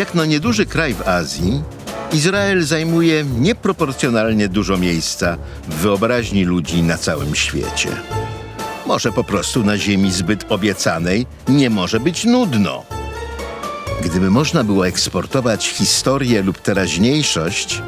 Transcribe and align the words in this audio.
Jak 0.00 0.14
na 0.14 0.26
nieduży 0.26 0.66
kraj 0.66 0.94
w 0.94 1.08
Azji, 1.08 1.62
Izrael 2.12 2.62
zajmuje 2.62 3.24
nieproporcjonalnie 3.24 4.48
dużo 4.48 4.76
miejsca 4.76 5.36
w 5.68 5.74
wyobraźni 5.74 6.44
ludzi 6.44 6.82
na 6.82 6.98
całym 6.98 7.34
świecie. 7.34 7.88
Może 8.86 9.12
po 9.12 9.24
prostu 9.24 9.64
na 9.64 9.78
ziemi 9.78 10.12
zbyt 10.12 10.52
obiecanej 10.52 11.26
nie 11.48 11.70
może 11.70 12.00
być 12.00 12.24
nudno. 12.24 12.84
Gdyby 14.04 14.30
można 14.30 14.64
było 14.64 14.86
eksportować 14.86 15.68
historię 15.68 16.42
lub 16.42 16.58
teraźniejszość, 16.58 17.82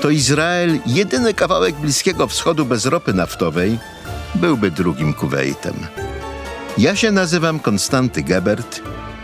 to 0.00 0.10
Izrael, 0.10 0.78
jedyny 0.86 1.34
kawałek 1.34 1.74
Bliskiego 1.74 2.26
Wschodu 2.26 2.64
bez 2.64 2.86
ropy 2.86 3.14
naftowej, 3.14 3.78
byłby 4.34 4.70
drugim 4.70 5.14
Kuwejtem. 5.14 5.74
Ja 6.78 6.96
się 6.96 7.12
nazywam 7.12 7.60
Konstanty 7.60 8.22
Gebert 8.22 8.80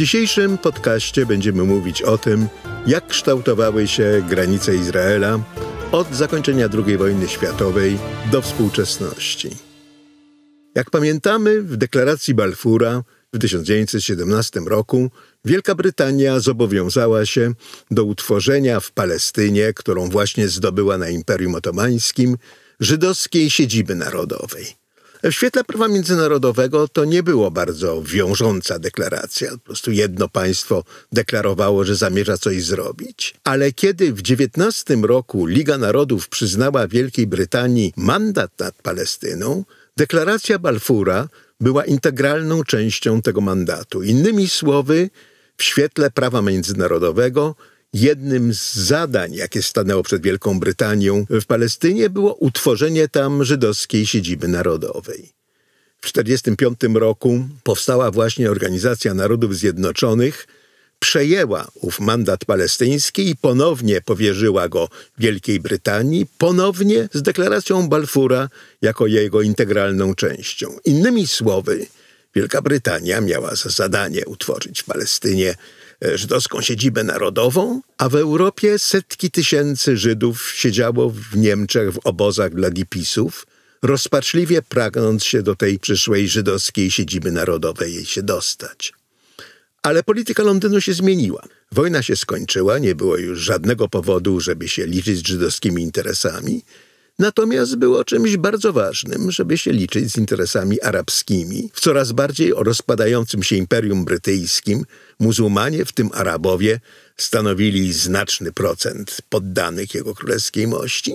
Dzisiejszym 0.00 0.58
podcaście 0.58 1.26
będziemy 1.26 1.62
mówić 1.62 2.02
o 2.02 2.18
tym, 2.18 2.48
jak 2.86 3.06
kształtowały 3.06 3.88
się 3.88 4.24
granice 4.28 4.76
Izraela 4.76 5.40
od 5.92 6.14
zakończenia 6.14 6.68
II 6.86 6.96
wojny 6.96 7.28
światowej 7.28 7.98
do 8.32 8.42
współczesności. 8.42 9.50
Jak 10.74 10.90
pamiętamy, 10.90 11.62
w 11.62 11.76
deklaracji 11.76 12.34
Balfura 12.34 13.02
w 13.32 13.38
1917 13.38 14.60
roku 14.60 15.10
Wielka 15.44 15.74
Brytania 15.74 16.40
zobowiązała 16.40 17.26
się 17.26 17.52
do 17.90 18.04
utworzenia 18.04 18.80
w 18.80 18.92
Palestynie, 18.92 19.72
którą 19.74 20.08
właśnie 20.08 20.48
zdobyła 20.48 20.98
na 20.98 21.08
Imperium 21.08 21.54
Otomańskim, 21.54 22.36
żydowskiej 22.80 23.50
siedziby 23.50 23.94
narodowej. 23.94 24.79
W 25.22 25.32
świetle 25.32 25.64
prawa 25.64 25.88
międzynarodowego 25.88 26.88
to 26.88 27.04
nie 27.04 27.22
było 27.22 27.50
bardzo 27.50 28.02
wiążąca 28.02 28.78
deklaracja. 28.78 29.50
Po 29.50 29.58
prostu 29.58 29.90
jedno 29.90 30.28
państwo 30.28 30.84
deklarowało, 31.12 31.84
że 31.84 31.96
zamierza 31.96 32.38
coś 32.38 32.64
zrobić. 32.64 33.34
Ale 33.44 33.72
kiedy 33.72 34.12
w 34.12 34.22
19 34.22 34.96
roku 35.02 35.46
Liga 35.46 35.78
Narodów 35.78 36.28
przyznała 36.28 36.88
Wielkiej 36.88 37.26
Brytanii 37.26 37.92
mandat 37.96 38.58
nad 38.58 38.82
Palestyną, 38.82 39.64
deklaracja 39.96 40.58
Balfura 40.58 41.28
była 41.60 41.84
integralną 41.84 42.64
częścią 42.64 43.22
tego 43.22 43.40
mandatu. 43.40 44.02
Innymi 44.02 44.48
słowy, 44.48 45.10
w 45.56 45.62
świetle 45.62 46.10
prawa 46.10 46.42
międzynarodowego 46.42 47.54
jednym 47.92 48.54
z 48.54 48.74
zadań, 48.74 49.34
jakie 49.34 49.62
stanęło 49.62 50.02
przed 50.02 50.22
Wielką 50.22 50.60
Brytanią 50.60 51.26
w 51.30 51.46
Palestynie, 51.46 52.10
było 52.10 52.34
utworzenie 52.34 53.08
tam 53.08 53.44
żydowskiej 53.44 54.06
siedziby 54.06 54.48
narodowej. 54.48 55.32
W 56.00 56.12
1945 56.12 56.96
roku 57.00 57.48
powstała 57.62 58.10
właśnie 58.10 58.50
Organizacja 58.50 59.14
Narodów 59.14 59.56
Zjednoczonych, 59.56 60.46
przejęła 60.98 61.68
ów 61.74 62.00
mandat 62.00 62.44
palestyński 62.44 63.30
i 63.30 63.36
ponownie 63.36 64.00
powierzyła 64.00 64.68
go 64.68 64.88
Wielkiej 65.18 65.60
Brytanii, 65.60 66.26
ponownie 66.38 67.08
z 67.12 67.22
deklaracją 67.22 67.88
Balfura 67.88 68.48
jako 68.82 69.06
jego 69.06 69.42
integralną 69.42 70.14
częścią. 70.14 70.76
Innymi 70.84 71.26
słowy, 71.26 71.86
Wielka 72.34 72.62
Brytania 72.62 73.20
miała 73.20 73.54
za 73.54 73.70
zadanie 73.70 74.24
utworzyć 74.26 74.82
w 74.82 74.84
Palestynie 74.84 75.54
żydowską 76.02 76.60
siedzibę 76.60 77.04
narodową, 77.04 77.80
a 77.98 78.08
w 78.08 78.14
Europie 78.14 78.78
setki 78.78 79.30
tysięcy 79.30 79.96
Żydów 79.96 80.52
siedziało 80.54 81.10
w 81.10 81.36
Niemczech 81.36 81.92
w 81.92 81.98
obozach 82.04 82.54
dla 82.54 82.70
dipisów, 82.70 83.46
rozpaczliwie 83.82 84.62
pragnąc 84.62 85.24
się 85.24 85.42
do 85.42 85.56
tej 85.56 85.78
przyszłej 85.78 86.28
żydowskiej 86.28 86.90
siedziby 86.90 87.32
narodowej 87.32 87.94
jej 87.94 88.04
się 88.04 88.22
dostać. 88.22 88.92
Ale 89.82 90.02
polityka 90.02 90.42
Londynu 90.42 90.80
się 90.80 90.94
zmieniła. 90.94 91.42
Wojna 91.72 92.02
się 92.02 92.16
skończyła, 92.16 92.78
nie 92.78 92.94
było 92.94 93.16
już 93.16 93.40
żadnego 93.40 93.88
powodu, 93.88 94.40
żeby 94.40 94.68
się 94.68 94.86
liczyć 94.86 95.18
z 95.18 95.26
żydowskimi 95.26 95.82
interesami. 95.82 96.62
Natomiast 97.20 97.76
było 97.76 98.04
czymś 98.04 98.36
bardzo 98.36 98.72
ważnym, 98.72 99.30
żeby 99.30 99.58
się 99.58 99.72
liczyć 99.72 100.12
z 100.12 100.18
interesami 100.18 100.80
arabskimi. 100.80 101.70
W 101.74 101.80
coraz 101.80 102.12
bardziej 102.12 102.52
rozpadającym 102.56 103.42
się 103.42 103.56
Imperium 103.56 104.04
Brytyjskim 104.04 104.84
muzułmanie, 105.18 105.84
w 105.84 105.92
tym 105.92 106.10
Arabowie, 106.14 106.80
stanowili 107.16 107.92
znaczny 107.92 108.52
procent 108.52 109.18
poddanych 109.28 109.94
jego 109.94 110.14
królewskiej 110.14 110.66
mości. 110.66 111.14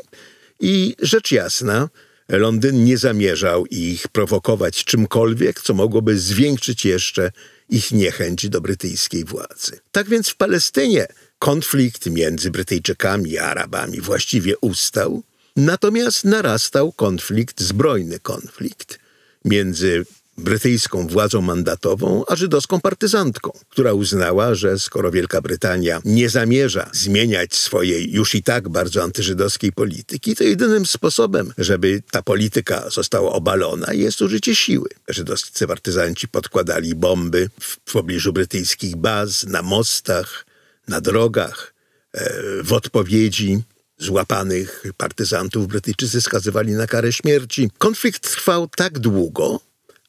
I 0.59 0.95
rzecz 1.01 1.31
jasna, 1.31 1.89
Londyn 2.29 2.83
nie 2.83 2.97
zamierzał 2.97 3.65
ich 3.65 4.07
prowokować 4.07 4.83
czymkolwiek, 4.83 5.61
co 5.61 5.73
mogłoby 5.73 6.19
zwiększyć 6.19 6.85
jeszcze 6.85 7.31
ich 7.69 7.91
niechęć 7.91 8.49
do 8.49 8.61
brytyjskiej 8.61 9.25
władzy. 9.25 9.79
Tak 9.91 10.09
więc 10.09 10.29
w 10.29 10.35
Palestynie 10.35 11.07
konflikt 11.39 12.05
między 12.05 12.51
Brytyjczykami 12.51 13.31
i 13.31 13.37
Arabami 13.37 14.01
właściwie 14.01 14.57
ustał, 14.57 15.23
natomiast 15.55 16.25
narastał 16.25 16.91
konflikt, 16.91 17.61
zbrojny 17.61 18.19
konflikt 18.19 18.99
między 19.45 20.05
brytyjską 20.37 21.07
władzą 21.07 21.41
mandatową, 21.41 22.23
a 22.27 22.35
żydowską 22.35 22.81
partyzantką, 22.81 23.51
która 23.69 23.93
uznała, 23.93 24.55
że 24.55 24.79
skoro 24.79 25.11
Wielka 25.11 25.41
Brytania 25.41 26.01
nie 26.05 26.29
zamierza 26.29 26.89
zmieniać 26.93 27.55
swojej 27.55 28.11
już 28.11 28.35
i 28.35 28.43
tak 28.43 28.69
bardzo 28.69 29.03
antyżydowskiej 29.03 29.71
polityki, 29.71 30.35
to 30.35 30.43
jedynym 30.43 30.85
sposobem, 30.85 31.53
żeby 31.57 32.03
ta 32.11 32.21
polityka 32.21 32.89
została 32.89 33.33
obalona, 33.33 33.93
jest 33.93 34.21
użycie 34.21 34.55
siły. 34.55 34.89
Żydowscy 35.07 35.67
partyzanci 35.67 36.27
podkładali 36.27 36.95
bomby 36.95 37.49
w 37.59 37.91
pobliżu 37.93 38.33
brytyjskich 38.33 38.95
baz, 38.95 39.43
na 39.43 39.61
mostach, 39.61 40.45
na 40.87 41.01
drogach, 41.01 41.73
e, 42.13 42.33
w 42.63 42.73
odpowiedzi 42.73 43.61
złapanych 43.97 44.83
partyzantów 44.97 45.67
Brytyjczycy 45.67 46.21
skazywali 46.21 46.71
na 46.71 46.87
karę 46.87 47.13
śmierci. 47.13 47.69
Konflikt 47.77 48.21
trwał 48.21 48.67
tak 48.67 48.99
długo, 48.99 49.59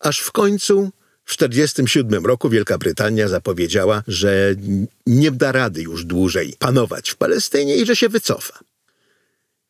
aż 0.00 0.20
w 0.20 0.32
końcu 0.32 0.90
w 1.24 1.36
1947 1.36 2.26
roku 2.26 2.48
Wielka 2.48 2.78
Brytania 2.78 3.28
zapowiedziała, 3.28 4.02
że 4.08 4.54
nie 5.06 5.30
da 5.30 5.52
rady 5.52 5.82
już 5.82 6.04
dłużej 6.04 6.54
panować 6.58 7.10
w 7.10 7.16
Palestynie 7.16 7.76
i 7.76 7.86
że 7.86 7.96
się 7.96 8.08
wycofa. 8.08 8.58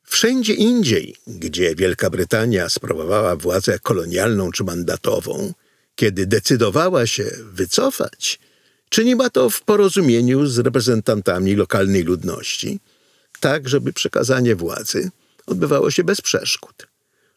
Wszędzie 0.04 0.54
indziej, 0.54 1.16
gdzie 1.26 1.74
Wielka 1.74 2.10
Brytania 2.10 2.68
sprawowała 2.68 3.36
władzę 3.36 3.78
kolonialną 3.78 4.50
czy 4.52 4.64
mandatową, 4.64 5.52
kiedy 5.94 6.26
decydowała 6.26 7.06
się 7.06 7.24
wycofać, 7.52 8.38
czyniła 8.88 9.30
to 9.30 9.50
w 9.50 9.62
porozumieniu 9.62 10.46
z 10.46 10.58
reprezentantami 10.58 11.54
lokalnej 11.54 12.02
ludności, 12.02 12.80
tak 13.40 13.68
żeby 13.68 13.92
przekazanie 13.92 14.56
władzy 14.56 15.10
odbywało 15.46 15.90
się 15.90 16.04
bez 16.04 16.20
przeszkód. 16.20 16.86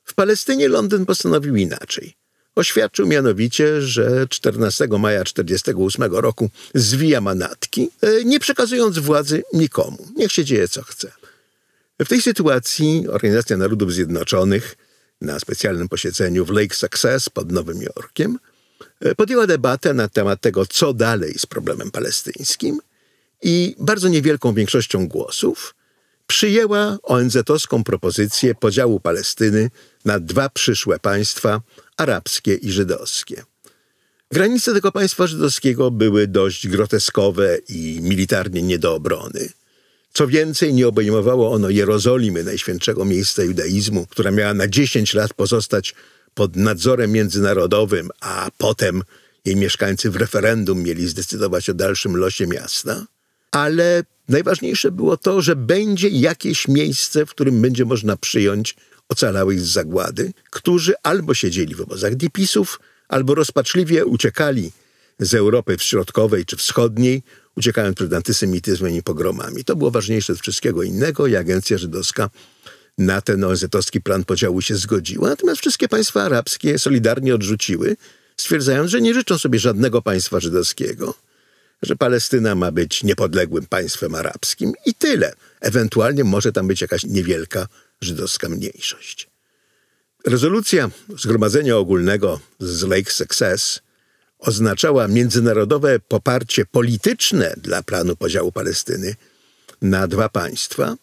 W 0.04 0.14
Palestynie 0.14 0.68
Londyn 0.68 1.06
postanowił 1.06 1.56
inaczej. 1.56 2.14
Oświadczył 2.56 3.08
mianowicie, 3.08 3.82
że 3.82 4.28
14 4.30 4.88
maja 4.88 5.24
1948 5.24 6.16
roku 6.16 6.50
zwija 6.76 7.22
manatki, 7.22 7.90
e, 8.02 8.24
nie 8.24 8.40
przekazując 8.40 9.00
władzy 9.00 9.44
nikomu. 9.54 10.08
Niech 10.16 10.32
się 10.32 10.46
dzieje 10.46 10.68
co 10.68 10.84
chce. 10.84 11.12
W 12.00 12.08
tej 12.08 12.22
sytuacji 12.22 13.08
Organizacja 13.08 13.58
Narodów 13.58 13.94
Zjednoczonych 13.94 14.76
na 15.22 15.40
specjalnym 15.40 15.90
posiedzeniu 15.90 16.46
w 16.46 16.50
Lake 16.50 16.76
Success 16.76 17.30
pod 17.30 17.52
Nowym 17.52 17.82
Jorkiem 17.82 18.40
e, 19.00 19.16
podjęła 19.16 19.48
debatę 19.48 19.94
na 19.94 20.08
temat 20.08 20.42
tego, 20.42 20.66
co 20.66 20.94
dalej 20.94 21.34
z 21.38 21.46
problemem 21.46 21.92
palestyńskim 21.92 22.80
i 23.44 23.76
bardzo 23.80 24.08
niewielką 24.08 24.54
większością 24.54 25.08
głosów 25.08 25.76
przyjęła 26.30 26.98
ONZ-owską 27.04 27.84
propozycję 27.84 28.56
podziału 28.56 29.00
Palestyny 29.00 29.70
na 30.06 30.20
dwa 30.20 30.50
przyszłe 30.50 31.00
państwa, 31.00 31.62
arabskie 31.98 32.56
i 32.56 32.72
żydowskie. 32.72 33.44
Granice 34.32 34.74
tego 34.74 34.92
państwa 34.92 35.28
żydowskiego 35.28 35.92
były 35.92 36.28
dość 36.28 36.68
groteskowe 36.68 37.58
i 37.70 38.00
militarnie 38.02 38.62
nie 38.62 38.80
do 38.80 38.96
obrony. 38.96 39.50
Co 40.14 40.28
więcej, 40.28 40.74
nie 40.74 40.88
obejmowało 40.88 41.52
ono 41.52 41.70
Jerozolimy, 41.70 42.44
najświętszego 42.44 43.06
miejsca 43.06 43.44
judaizmu, 43.44 44.06
która 44.10 44.32
miała 44.32 44.54
na 44.54 44.68
10 44.68 45.14
lat 45.14 45.34
pozostać 45.34 45.96
pod 46.34 46.56
nadzorem 46.56 47.12
międzynarodowym, 47.12 48.10
a 48.22 48.50
potem 48.58 49.02
jej 49.46 49.56
mieszkańcy 49.56 50.12
w 50.12 50.16
referendum 50.16 50.84
mieli 50.84 51.08
zdecydować 51.08 51.70
o 51.70 51.74
dalszym 51.74 52.16
losie 52.16 52.48
miasta. 52.48 53.06
Ale 53.52 54.04
najważniejsze 54.30 54.92
było 54.92 55.18
to, 55.18 55.42
że 55.42 55.56
będzie 55.56 56.10
jakieś 56.10 56.68
miejsce, 56.68 57.26
w 57.26 57.30
którym 57.30 57.62
będzie 57.62 57.86
można 57.86 58.18
przyjąć 58.18 58.76
ocalałych 59.10 59.62
z 59.62 59.72
zagłady, 59.72 60.34
którzy 60.50 60.94
albo 61.04 61.34
siedzieli 61.34 61.76
w 61.76 61.82
obozach 61.82 62.16
dipisów, 62.16 62.80
albo 63.08 63.36
rozpaczliwie 63.36 64.06
uciekali 64.06 64.72
z 65.20 65.34
Europy 65.34 65.78
Środkowej 65.80 66.46
czy 66.46 66.58
Wschodniej, 66.58 67.24
uciekając 67.58 67.96
przed 67.96 68.14
antysemityzmem 68.14 68.94
i 68.96 69.04
pogromami. 69.04 69.64
To 69.64 69.76
było 69.76 69.92
ważniejsze 69.92 70.34
od 70.34 70.40
wszystkiego 70.40 70.84
innego 70.84 71.28
i 71.28 71.36
agencja 71.36 71.78
żydowska 71.78 72.30
na 72.98 73.22
ten 73.22 73.44
ONZ-owski 73.44 74.02
plan 74.02 74.26
podziału 74.26 74.62
się 74.62 74.76
zgodziła, 74.76 75.30
natomiast 75.30 75.62
wszystkie 75.62 75.88
państwa 75.88 76.24
arabskie 76.24 76.80
solidarnie 76.80 77.36
odrzuciły, 77.36 77.96
stwierdzając, 78.38 78.92
że 78.92 79.02
nie 79.02 79.14
życzą 79.14 79.38
sobie 79.38 79.60
żadnego 79.60 80.02
państwa 80.02 80.40
żydowskiego, 80.40 81.14
że 81.82 81.96
Palestyna 81.96 82.56
ma 82.56 82.72
być 82.72 83.04
niepodległym 83.04 83.66
państwem 83.66 84.16
arabskim 84.16 84.74
i 84.86 84.94
tyle. 84.94 85.34
Ewentualnie 85.62 86.24
może 86.24 86.52
tam 86.52 86.68
być 86.68 86.82
jakaś 86.82 87.04
niewielka 87.04 87.68
żydowska 88.02 88.50
mniejszość. 88.50 89.30
Rezolucja 90.26 90.90
Zgromadzenia 91.18 91.78
Ogólnego 91.78 92.40
z 92.60 92.84
Lake 92.84 93.12
Success 93.12 93.82
oznaczała 94.40 95.08
międzynarodowe 95.08 96.00
poparcie 96.00 96.66
polityczne 96.66 97.54
dla 97.58 97.84
planu 97.84 98.16
podziału 98.16 98.52
Palestyny 98.52 99.16
na 99.82 100.08
dwa 100.08 100.30
państwa, 100.30 100.96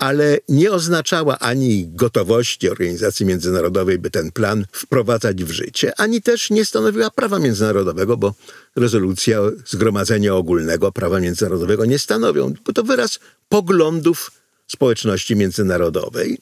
ale 0.00 0.38
nie 0.48 0.72
oznaczała 0.72 1.38
ani 1.38 1.88
gotowości 1.88 2.70
organizacji 2.70 3.26
międzynarodowej, 3.26 3.98
by 3.98 4.10
ten 4.10 4.32
plan 4.32 4.66
wprowadzać 4.72 5.44
w 5.44 5.50
życie, 5.50 5.92
ani 6.00 6.22
też 6.22 6.50
nie 6.50 6.64
stanowiła 6.64 7.10
prawa 7.10 7.38
międzynarodowego, 7.38 8.16
bo 8.16 8.34
rezolucja 8.76 9.40
Zgromadzenia 9.66 10.34
Ogólnego 10.34 10.92
prawa 10.92 11.20
międzynarodowego 11.20 11.84
nie 11.84 11.98
stanowią, 11.98 12.54
bo 12.66 12.72
to 12.72 12.82
wyraz 12.82 13.18
poglądów 13.48 14.30
społeczności 14.66 15.36
międzynarodowej. 15.36 16.38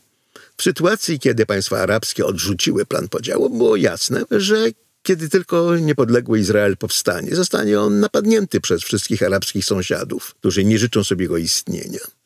W 0.56 0.62
sytuacji, 0.62 1.20
kiedy 1.20 1.46
państwa 1.46 1.78
arabskie 1.78 2.26
odrzuciły 2.26 2.86
plan 2.86 3.08
podziału, 3.08 3.50
było 3.50 3.76
jasne, 3.76 4.24
że 4.30 4.66
kiedy 5.02 5.28
tylko 5.28 5.76
niepodległy 5.76 6.38
Izrael 6.38 6.76
powstanie, 6.76 7.36
zostanie 7.36 7.80
on 7.80 8.00
napadnięty 8.00 8.60
przez 8.60 8.82
wszystkich 8.82 9.22
arabskich 9.22 9.64
sąsiadów, 9.64 10.34
którzy 10.34 10.64
nie 10.64 10.78
życzą 10.78 11.04
sobie 11.04 11.24
jego 11.24 11.36
istnienia. 11.36 12.17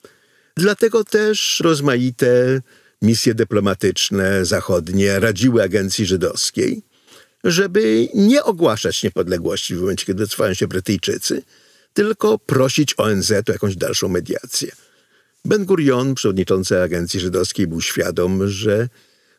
Dlatego 0.56 1.04
też 1.04 1.60
rozmaite 1.64 2.60
misje 3.02 3.34
dyplomatyczne 3.34 4.44
zachodnie 4.44 5.20
radziły 5.20 5.62
agencji 5.62 6.06
żydowskiej, 6.06 6.82
żeby 7.44 8.08
nie 8.14 8.44
ogłaszać 8.44 9.02
niepodległości 9.02 9.74
w 9.74 9.80
momencie, 9.80 10.06
kiedy 10.06 10.26
trwają 10.28 10.54
się 10.54 10.66
Brytyjczycy, 10.68 11.42
tylko 11.94 12.38
prosić 12.38 12.94
ONZ 12.96 13.32
o 13.32 13.52
jakąś 13.52 13.76
dalszą 13.76 14.08
mediację. 14.08 14.72
Ben 15.44 15.64
Gurion, 15.64 16.14
przewodniczący 16.14 16.82
agencji 16.82 17.20
żydowskiej, 17.20 17.66
był 17.66 17.80
świadom, 17.80 18.48
że 18.48 18.88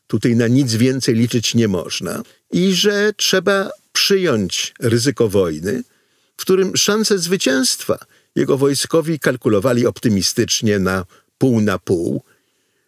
tutaj 0.08 0.36
na 0.36 0.48
nic 0.48 0.74
więcej 0.74 1.16
liczyć 1.16 1.56
nie 1.56 1.68
można 1.68 2.24
i 2.52 2.74
że 2.74 3.14
trzeba 3.18 3.70
przyjąć 3.94 4.74
ryzyko 4.80 5.30
wojny, 5.30 5.84
w 6.38 6.42
którym 6.42 6.78
szanse 6.78 7.18
zwycięstwa 7.18 8.06
jego 8.36 8.58
wojskowi 8.58 9.20
kalkulowali 9.20 9.88
optymistycznie 9.88 10.80
na 10.80 11.06
pół 11.38 11.62
na 11.62 11.80
pół. 11.80 12.24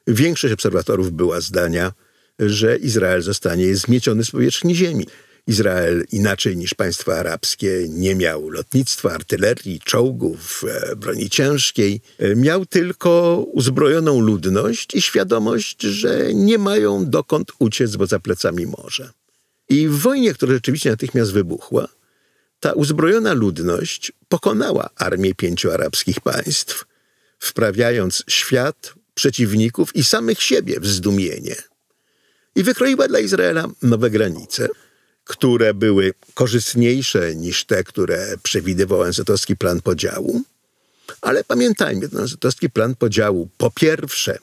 Większość 0.08 0.54
obserwatorów 0.54 1.12
była 1.12 1.42
zdania, 1.42 1.92
że 2.40 2.78
Izrael 2.78 3.22
zostanie 3.22 3.76
zmieciony 3.76 4.26
z 4.26 4.32
powierzchni 4.32 4.76
ziemi. 4.76 5.06
Izrael, 5.48 6.06
inaczej 6.12 6.58
niż 6.58 6.74
państwa 6.74 7.14
arabskie, 7.14 7.86
nie 7.90 8.16
miał 8.16 8.50
lotnictwa, 8.50 9.12
artylerii, 9.12 9.80
czołgów, 9.80 10.64
e, 10.68 10.96
broni 10.96 11.30
ciężkiej. 11.30 12.02
E, 12.20 12.36
miał 12.36 12.66
tylko 12.66 13.44
uzbrojoną 13.54 14.22
ludność 14.22 14.96
i 14.96 15.02
świadomość, 15.02 15.82
że 15.82 16.34
nie 16.34 16.58
mają 16.58 17.10
dokąd 17.10 17.52
uciec, 17.60 17.96
bo 17.96 18.06
za 18.06 18.20
plecami 18.20 18.68
morze. 18.68 19.10
I 19.70 19.88
w 19.88 20.00
wojnie, 20.00 20.34
która 20.34 20.54
rzeczywiście 20.54 20.90
natychmiast 20.90 21.32
wybuchła, 21.32 21.88
ta 22.66 22.74
uzbrojona 22.74 23.34
ludność 23.34 24.12
pokonała 24.30 24.90
armię 24.96 25.36
pięciu 25.36 25.72
arabskich 25.72 26.22
państw, 26.22 26.86
wprawiając 27.40 28.24
świat, 28.28 28.94
przeciwników 29.16 29.96
i 29.96 30.04
samych 30.04 30.42
siebie 30.42 30.80
w 30.80 30.88
zdumienie. 30.88 31.56
I 32.56 32.64
wykroiła 32.64 33.08
dla 33.08 33.20
Izraela 33.20 33.68
nowe 33.82 34.10
granice, 34.10 34.68
które 35.24 35.74
były 35.74 36.14
korzystniejsze 36.34 37.36
niż 37.36 37.66
te, 37.66 37.84
które 37.84 38.36
przewidywał 38.44 39.02
ONZ-owski 39.02 39.56
plan 39.56 39.82
podziału. 39.82 40.42
Ale 41.22 41.44
pamiętajmy, 41.44 42.10
ten 42.10 42.20
ONZ-owski 42.20 42.70
plan 42.70 42.96
podziału 42.96 43.50
po 43.58 43.72
pierwsze 43.72 44.38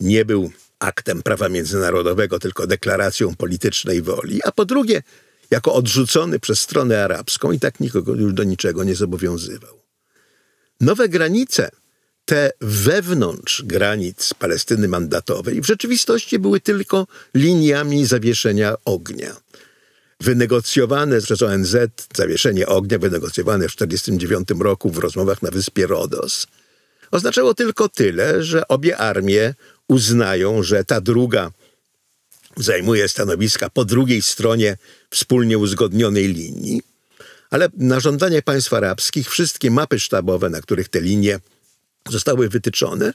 nie 0.00 0.24
był 0.24 0.50
aktem 0.78 1.22
prawa 1.22 1.48
międzynarodowego, 1.48 2.38
tylko 2.38 2.66
deklaracją 2.66 3.34
politycznej 3.34 4.02
woli, 4.02 4.40
a 4.44 4.52
po 4.52 4.64
drugie 4.64 5.02
jako 5.50 5.74
odrzucony 5.74 6.40
przez 6.40 6.60
stronę 6.60 7.04
arabską 7.04 7.52
i 7.52 7.60
tak 7.60 7.80
nikogo 7.80 8.14
już 8.14 8.32
do 8.32 8.44
niczego 8.44 8.84
nie 8.84 8.94
zobowiązywał. 8.94 9.80
Nowe 10.80 11.08
granice, 11.08 11.70
te 12.24 12.50
wewnątrz 12.60 13.62
granic 13.62 14.34
Palestyny 14.34 14.88
mandatowej, 14.88 15.60
w 15.60 15.66
rzeczywistości 15.66 16.38
były 16.38 16.60
tylko 16.60 17.06
liniami 17.34 18.06
zawieszenia 18.06 18.74
ognia. 18.84 19.36
Wynegocjowane 20.20 21.20
przez 21.20 21.42
ONZ 21.42 21.76
zawieszenie 22.16 22.66
ognia, 22.66 22.98
wynegocjowane 22.98 23.68
w 23.68 23.76
1949 23.76 24.62
roku 24.62 24.90
w 24.90 24.98
rozmowach 24.98 25.42
na 25.42 25.50
wyspie 25.50 25.86
Rodos, 25.86 26.46
oznaczało 27.10 27.54
tylko 27.54 27.88
tyle, 27.88 28.42
że 28.42 28.68
obie 28.68 28.96
armie 28.96 29.54
uznają, 29.88 30.62
że 30.62 30.84
ta 30.84 31.00
druga 31.00 31.50
zajmuje 32.56 33.08
stanowiska 33.08 33.70
po 33.70 33.84
drugiej 33.84 34.22
stronie 34.22 34.76
wspólnie 35.10 35.58
uzgodnionej 35.58 36.28
linii, 36.28 36.82
ale 37.50 37.68
na 37.76 38.00
żądanie 38.00 38.42
państw 38.42 38.72
arabskich 38.72 39.30
wszystkie 39.30 39.70
mapy 39.70 40.00
sztabowe, 40.00 40.50
na 40.50 40.60
których 40.60 40.88
te 40.88 41.00
linie 41.00 41.40
zostały 42.08 42.48
wytyczone, 42.48 43.12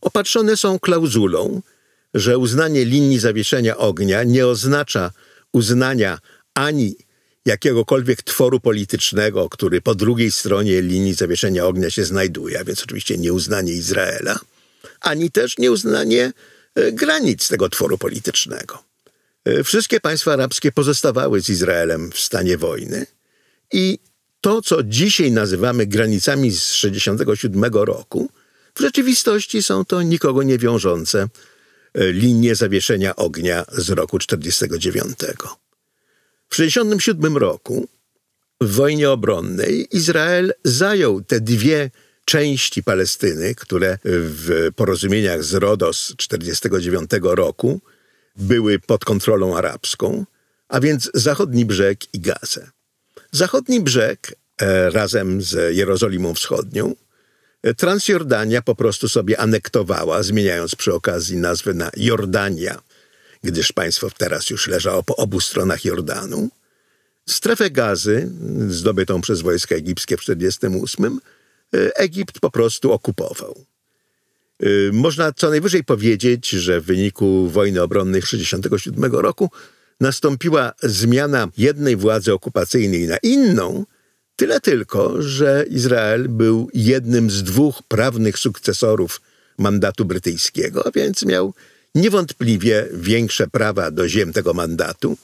opatrzone 0.00 0.56
są 0.56 0.78
klauzulą, 0.78 1.62
że 2.14 2.38
uznanie 2.38 2.84
linii 2.84 3.18
zawieszenia 3.18 3.76
ognia 3.76 4.22
nie 4.22 4.46
oznacza 4.46 5.10
uznania 5.52 6.18
ani 6.54 6.96
jakiegokolwiek 7.44 8.22
tworu 8.22 8.60
politycznego, 8.60 9.48
który 9.48 9.80
po 9.80 9.94
drugiej 9.94 10.32
stronie 10.32 10.82
linii 10.82 11.14
zawieszenia 11.14 11.66
ognia 11.66 11.90
się 11.90 12.04
znajduje, 12.04 12.60
a 12.60 12.64
więc 12.64 12.82
oczywiście 12.82 13.18
nieuznanie 13.18 13.72
Izraela, 13.72 14.38
ani 15.00 15.30
też 15.30 15.58
nieuznanie 15.58 16.32
e, 16.74 16.92
granic 16.92 17.48
tego 17.48 17.68
tworu 17.68 17.98
politycznego. 17.98 18.87
E, 19.48 19.64
wszystkie 19.64 20.00
państwa 20.00 20.32
arabskie 20.32 20.72
pozostawały 20.72 21.40
z 21.40 21.48
Izraelem 21.48 22.10
w 22.10 22.18
stanie 22.18 22.58
wojny 22.58 23.06
i 23.72 23.98
to, 24.40 24.62
co 24.62 24.82
dzisiaj 24.82 25.32
nazywamy 25.32 25.86
granicami 25.86 26.50
z 26.50 26.66
1967 26.72 27.64
roku, 27.74 28.30
w 28.74 28.80
rzeczywistości 28.80 29.62
są 29.62 29.84
to 29.84 30.02
nikogo 30.02 30.42
nie 30.42 30.58
wiążące 30.58 31.28
e, 31.94 32.12
linie 32.12 32.54
zawieszenia 32.54 33.16
ognia 33.16 33.64
z 33.72 33.90
roku 33.90 34.18
1949. 34.18 35.18
W 36.48 36.56
1967 36.56 37.36
roku 37.36 37.88
w 38.60 38.74
wojnie 38.74 39.10
obronnej 39.10 39.96
Izrael 39.96 40.54
zajął 40.64 41.22
te 41.22 41.40
dwie 41.40 41.90
części 42.24 42.82
Palestyny, 42.82 43.54
które 43.54 43.98
w 44.04 44.68
porozumieniach 44.76 45.44
z 45.44 45.54
Rodos 45.54 46.14
1949 46.16 47.10
roku 47.22 47.80
były 48.38 48.78
pod 48.78 49.04
kontrolą 49.04 49.56
arabską, 49.56 50.24
a 50.68 50.80
więc 50.80 51.10
zachodni 51.14 51.64
brzeg 51.64 52.14
i 52.14 52.20
Gazę. 52.20 52.70
Zachodni 53.32 53.80
brzeg 53.80 54.34
e, 54.60 54.90
razem 54.90 55.42
z 55.42 55.76
Jerozolimą 55.76 56.34
Wschodnią 56.34 56.94
e, 57.62 57.74
Transjordania 57.74 58.62
po 58.62 58.74
prostu 58.74 59.08
sobie 59.08 59.40
anektowała, 59.40 60.22
zmieniając 60.22 60.74
przy 60.74 60.94
okazji 60.94 61.36
nazwę 61.36 61.74
na 61.74 61.90
Jordania, 61.96 62.82
gdyż 63.42 63.72
państwo 63.72 64.10
teraz 64.18 64.50
już 64.50 64.66
leżało 64.66 65.02
po 65.02 65.16
obu 65.16 65.40
stronach 65.40 65.84
Jordanu. 65.84 66.48
Strefę 67.28 67.70
gazy, 67.70 68.30
zdobytą 68.68 69.20
przez 69.20 69.40
wojska 69.40 69.74
egipskie 69.74 70.16
w 70.16 70.20
1948, 70.20 71.20
e, 71.74 71.96
Egipt 71.96 72.40
po 72.40 72.50
prostu 72.50 72.92
okupował. 72.92 73.64
Y, 74.62 74.90
można 74.92 75.32
co 75.32 75.50
najwyżej 75.50 75.84
powiedzieć, 75.84 76.48
że 76.48 76.80
w 76.80 76.84
wyniku 76.84 77.48
wojny 77.48 77.82
obronnej 77.82 78.22
1967 78.22 79.12
roku 79.12 79.50
nastąpiła 80.00 80.72
zmiana 80.82 81.48
jednej 81.58 81.96
władzy 81.96 82.32
okupacyjnej 82.32 83.06
na 83.06 83.16
inną, 83.16 83.84
tyle 84.36 84.60
tylko, 84.60 85.22
że 85.22 85.64
Izrael 85.70 86.28
był 86.28 86.70
jednym 86.74 87.30
z 87.30 87.42
dwóch 87.42 87.82
prawnych 87.88 88.38
sukcesorów 88.38 89.20
mandatu 89.58 90.04
brytyjskiego, 90.04 90.86
a 90.86 90.90
więc 90.90 91.24
miał 91.24 91.54
niewątpliwie 91.94 92.88
większe 92.92 93.46
prawa 93.46 93.90
do 93.90 94.08
ziem 94.08 94.32
tego 94.32 94.54
mandatu 94.54 95.16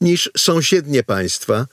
niż 0.00 0.30
sąsiednie 0.36 1.02
państwa, 1.02 1.66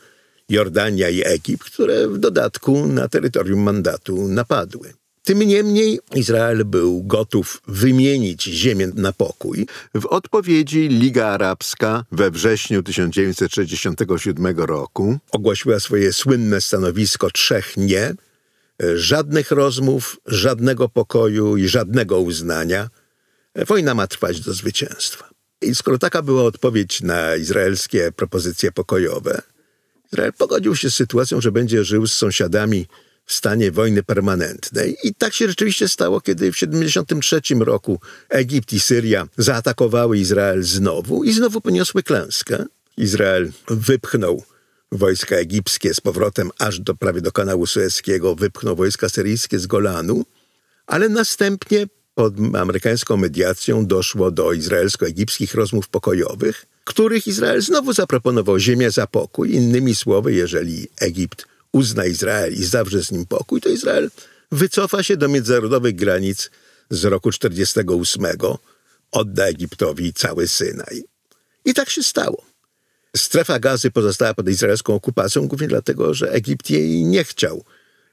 Jordania 0.49 1.09
i 1.09 1.21
Egipt, 1.25 1.63
które 1.63 2.07
w 2.07 2.17
dodatku 2.17 2.87
na 2.87 3.07
terytorium 3.07 3.59
mandatu 3.59 4.27
napadły. 4.27 4.93
Tym 5.23 5.39
niemniej 5.39 5.99
Izrael 6.15 6.65
był 6.65 7.03
gotów 7.03 7.61
wymienić 7.67 8.43
ziemię 8.43 8.91
na 8.95 9.13
pokój. 9.13 9.67
W 9.95 10.05
odpowiedzi 10.05 10.87
Liga 10.87 11.27
Arabska 11.27 12.05
we 12.11 12.31
wrześniu 12.31 12.83
1967 12.83 14.57
roku 14.57 15.17
ogłosiła 15.31 15.79
swoje 15.79 16.13
słynne 16.13 16.61
stanowisko 16.61 17.31
trzech 17.31 17.77
nie, 17.77 18.13
żadnych 18.95 19.51
rozmów, 19.51 20.17
żadnego 20.25 20.89
pokoju 20.89 21.57
i 21.57 21.67
żadnego 21.67 22.19
uznania. 22.19 22.89
Wojna 23.67 23.93
ma 23.93 24.07
trwać 24.07 24.41
do 24.41 24.53
zwycięstwa. 24.53 25.29
I 25.61 25.75
skoro 25.75 25.97
taka 25.97 26.21
była 26.21 26.43
odpowiedź 26.43 27.01
na 27.01 27.35
izraelskie 27.35 28.11
propozycje 28.11 28.71
pokojowe, 28.71 29.41
Izrael 30.13 30.33
pogodził 30.33 30.75
się 30.75 30.89
z 30.89 30.95
sytuacją, 30.95 31.41
że 31.41 31.51
będzie 31.51 31.83
żył 31.83 32.07
z 32.07 32.13
sąsiadami 32.13 32.87
stanie 33.33 33.71
wojny 33.71 34.03
permanentnej. 34.03 34.97
I 35.03 35.15
tak 35.15 35.33
się 35.33 35.47
rzeczywiście 35.47 35.87
stało, 35.87 36.21
kiedy 36.21 36.51
w 36.51 36.55
1973 36.55 37.55
roku 37.65 37.99
Egipt 38.29 38.73
i 38.73 38.79
Syria 38.79 39.27
zaatakowały 39.37 40.17
Izrael 40.17 40.63
znowu 40.63 41.23
i 41.23 41.33
znowu 41.33 41.61
poniosły 41.61 42.03
klęskę. 42.03 42.65
Izrael 42.97 43.51
wypchnął 43.67 44.43
wojska 44.91 45.35
egipskie 45.35 45.93
z 45.93 46.01
powrotem 46.01 46.51
aż 46.59 46.79
do 46.79 46.95
prawie 46.95 47.21
do 47.21 47.31
kanału 47.31 47.65
Suezkiego, 47.65 48.35
wypchnął 48.35 48.75
wojska 48.75 49.09
syryjskie 49.09 49.59
z 49.59 49.67
Golanu, 49.67 50.25
ale 50.87 51.09
następnie 51.09 51.87
pod 52.15 52.33
amerykańską 52.55 53.17
mediacją 53.17 53.85
doszło 53.85 54.31
do 54.31 54.53
izraelsko-egipskich 54.53 55.53
rozmów 55.53 55.89
pokojowych, 55.89 56.65
których 56.83 57.27
Izrael 57.27 57.61
znowu 57.61 57.93
zaproponował 57.93 58.59
ziemię 58.59 58.91
za 58.91 59.07
pokój. 59.07 59.53
Innymi 59.53 59.95
słowy, 59.95 60.33
jeżeli 60.33 60.87
Egipt 60.99 61.45
uzna 61.73 62.05
Izrael 62.05 62.53
i 62.53 62.63
zawrze 62.63 63.03
z 63.03 63.11
nim 63.11 63.25
pokój, 63.25 63.61
to 63.61 63.69
Izrael 63.69 64.09
wycofa 64.51 65.03
się 65.03 65.17
do 65.17 65.27
międzynarodowych 65.27 65.95
granic 65.95 66.51
z 66.89 67.05
roku 67.05 67.31
48, 67.31 68.25
odda 69.11 69.45
Egiptowi 69.45 70.13
cały 70.13 70.47
Synaj. 70.47 71.03
I 71.65 71.73
tak 71.73 71.89
się 71.89 72.03
stało. 72.03 72.45
Strefa 73.17 73.59
gazy 73.59 73.91
pozostała 73.91 74.33
pod 74.33 74.49
izraelską 74.49 74.93
okupacją 74.93 75.47
głównie 75.47 75.67
dlatego, 75.67 76.13
że 76.13 76.31
Egipt 76.31 76.69
jej 76.69 77.05
nie 77.05 77.23
chciał. 77.23 77.65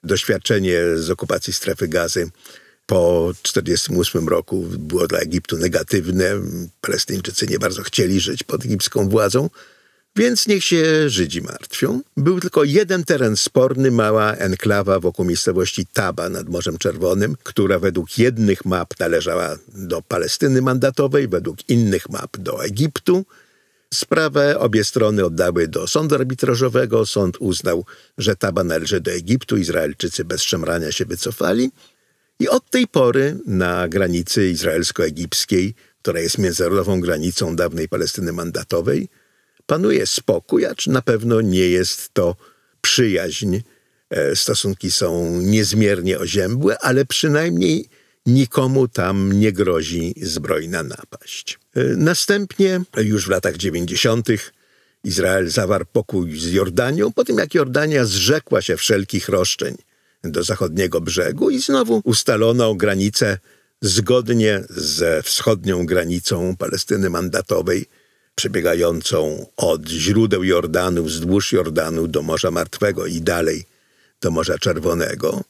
Doświadczenie 0.05 0.81
z 0.97 1.11
okupacji 1.11 1.53
strefy 1.53 1.89
gazy 1.89 2.31
po 2.87 3.33
1948 3.43 4.29
roku 4.29 4.63
było 4.63 5.07
dla 5.07 5.19
Egiptu 5.19 5.57
negatywne. 5.57 6.31
Palestyńczycy 6.81 7.47
nie 7.47 7.59
bardzo 7.59 7.83
chcieli 7.83 8.21
żyć 8.21 8.43
pod 8.43 8.65
egipską 8.65 9.09
władzą, 9.09 9.51
więc 10.17 10.47
niech 10.47 10.65
się 10.65 11.11
Żydzi 11.11 11.43
martwią. 11.43 12.01
Był 12.17 12.41
tylko 12.41 12.65
jeden 12.65 13.05
teren 13.05 13.37
sporny, 13.37 13.91
mała 13.91 14.33
enklawa 14.33 15.01
wokół 15.01 15.25
miejscowości 15.25 15.87
Taba 15.87 16.29
nad 16.29 16.49
Morzem 16.49 16.79
Czerwonym, 16.79 17.37
która 17.43 17.79
według 17.79 18.19
jednych 18.19 18.65
map 18.65 19.01
należała 19.01 19.57
do 19.69 20.03
Palestyny 20.03 20.63
mandatowej, 20.63 21.29
według 21.29 21.69
innych 21.69 22.09
map 22.09 22.37
do 22.39 22.65
Egiptu. 22.65 23.25
Sprawę 23.95 24.59
obie 24.59 24.85
strony 24.85 25.25
oddały 25.25 25.69
do 25.69 25.87
sądu 25.87 26.15
arbitrażowego. 26.15 27.07
Sąd 27.07 27.37
uznał, 27.41 27.85
że 28.19 28.37
Taba 28.37 28.65
należy 28.65 29.01
do 29.01 29.11
Egiptu. 29.11 29.57
Izraelczycy 29.57 30.25
bez 30.25 30.43
szemrania 30.43 30.93
się 30.93 31.05
wycofali. 31.05 31.71
I 32.41 32.49
od 32.49 32.71
tej 32.71 32.87
pory 32.87 33.39
na 33.47 33.89
granicy 33.89 34.49
izraelsko-egipskiej, 34.51 35.75
która 36.03 36.21
jest 36.21 36.39
międzynarodową 36.39 37.01
granicą 37.01 37.57
dawnej 37.57 37.89
Palestyny 37.89 38.33
mandatowej, 38.33 39.09
panuje 39.67 40.07
spokój, 40.07 40.67
acz 40.67 40.87
na 40.87 41.03
pewno 41.03 41.41
nie 41.41 41.69
jest 41.69 42.15
to 42.15 42.37
przyjaźń. 42.81 43.59
E, 44.11 44.37
stosunki 44.37 44.91
są 44.91 45.41
niezmiernie 45.41 46.19
oziębłe, 46.19 46.79
ale 46.79 47.05
przynajmniej 47.05 47.89
nikomu 48.27 48.89
tam 48.89 49.33
nie 49.33 49.53
grozi 49.53 50.15
zbrojna 50.23 50.83
napaść. 50.83 51.59
E, 51.75 51.85
następnie, 51.85 52.81
już 52.97 53.27
w 53.27 53.31
latach 53.31 53.57
90., 53.57 54.29
Izrael 55.05 55.51
zawarł 55.51 55.85
pokój 55.93 56.39
z 56.39 56.53
Jordanią, 56.53 57.13
po 57.13 57.25
tym 57.25 57.39
jak 57.39 57.55
Jordania 57.55 58.05
zrzekła 58.05 58.63
się 58.63 58.77
wszelkich 58.77 59.29
roszczeń 59.29 59.77
do 60.25 60.43
zachodniego 60.43 61.01
brzegu 61.01 61.51
i 61.51 61.61
znowu 61.61 62.01
ustalono 62.05 62.75
granicę 62.75 63.39
zgodnie 63.83 64.65
ze 64.71 65.23
wschodnią 65.23 65.87
granicą 65.87 66.57
Palestyny 66.57 67.11
mandatowej, 67.11 67.87
przebiegającą 68.37 69.47
od 69.57 69.89
źródeł 69.89 70.45
Jordanu 70.45 71.05
wzdłuż 71.05 71.53
Jordanu 71.53 72.09
do 72.09 72.23
Morza 72.23 72.51
Martwego 72.51 73.07
i 73.07 73.21
dalej 73.21 73.65
do 74.21 74.31
Morza 74.31 74.59
Czerwonego. 74.59 75.45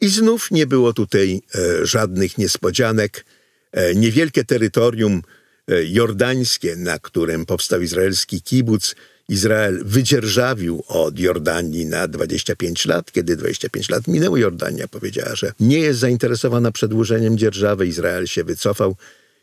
I 0.00 0.08
znów 0.08 0.50
nie 0.50 0.66
było 0.66 0.92
tutaj 0.92 1.42
e, 1.54 1.86
żadnych 1.86 2.38
niespodzianek. 2.38 3.24
E, 3.72 3.94
niewielkie 3.94 4.44
terytorium 4.44 5.22
e, 5.68 5.84
jordańskie, 5.84 6.76
na 6.76 6.98
którym 6.98 7.46
powstał 7.46 7.82
izraelski 7.82 8.42
kibuc, 8.42 8.94
Izrael 9.28 9.82
wydzierżawił 9.84 10.84
od 10.88 11.18
Jordanii 11.18 11.86
na 11.86 12.08
25 12.08 12.86
lat. 12.86 13.12
Kiedy 13.12 13.36
25 13.36 13.88
lat 13.88 14.08
minęło, 14.08 14.36
Jordania 14.36 14.88
powiedziała, 14.88 15.34
że 15.34 15.52
nie 15.60 15.78
jest 15.78 16.00
zainteresowana 16.00 16.72
przedłużeniem 16.72 17.38
dzierżawy. 17.38 17.86
Izrael 17.86 18.26
się 18.26 18.44
wycofał. 18.44 18.96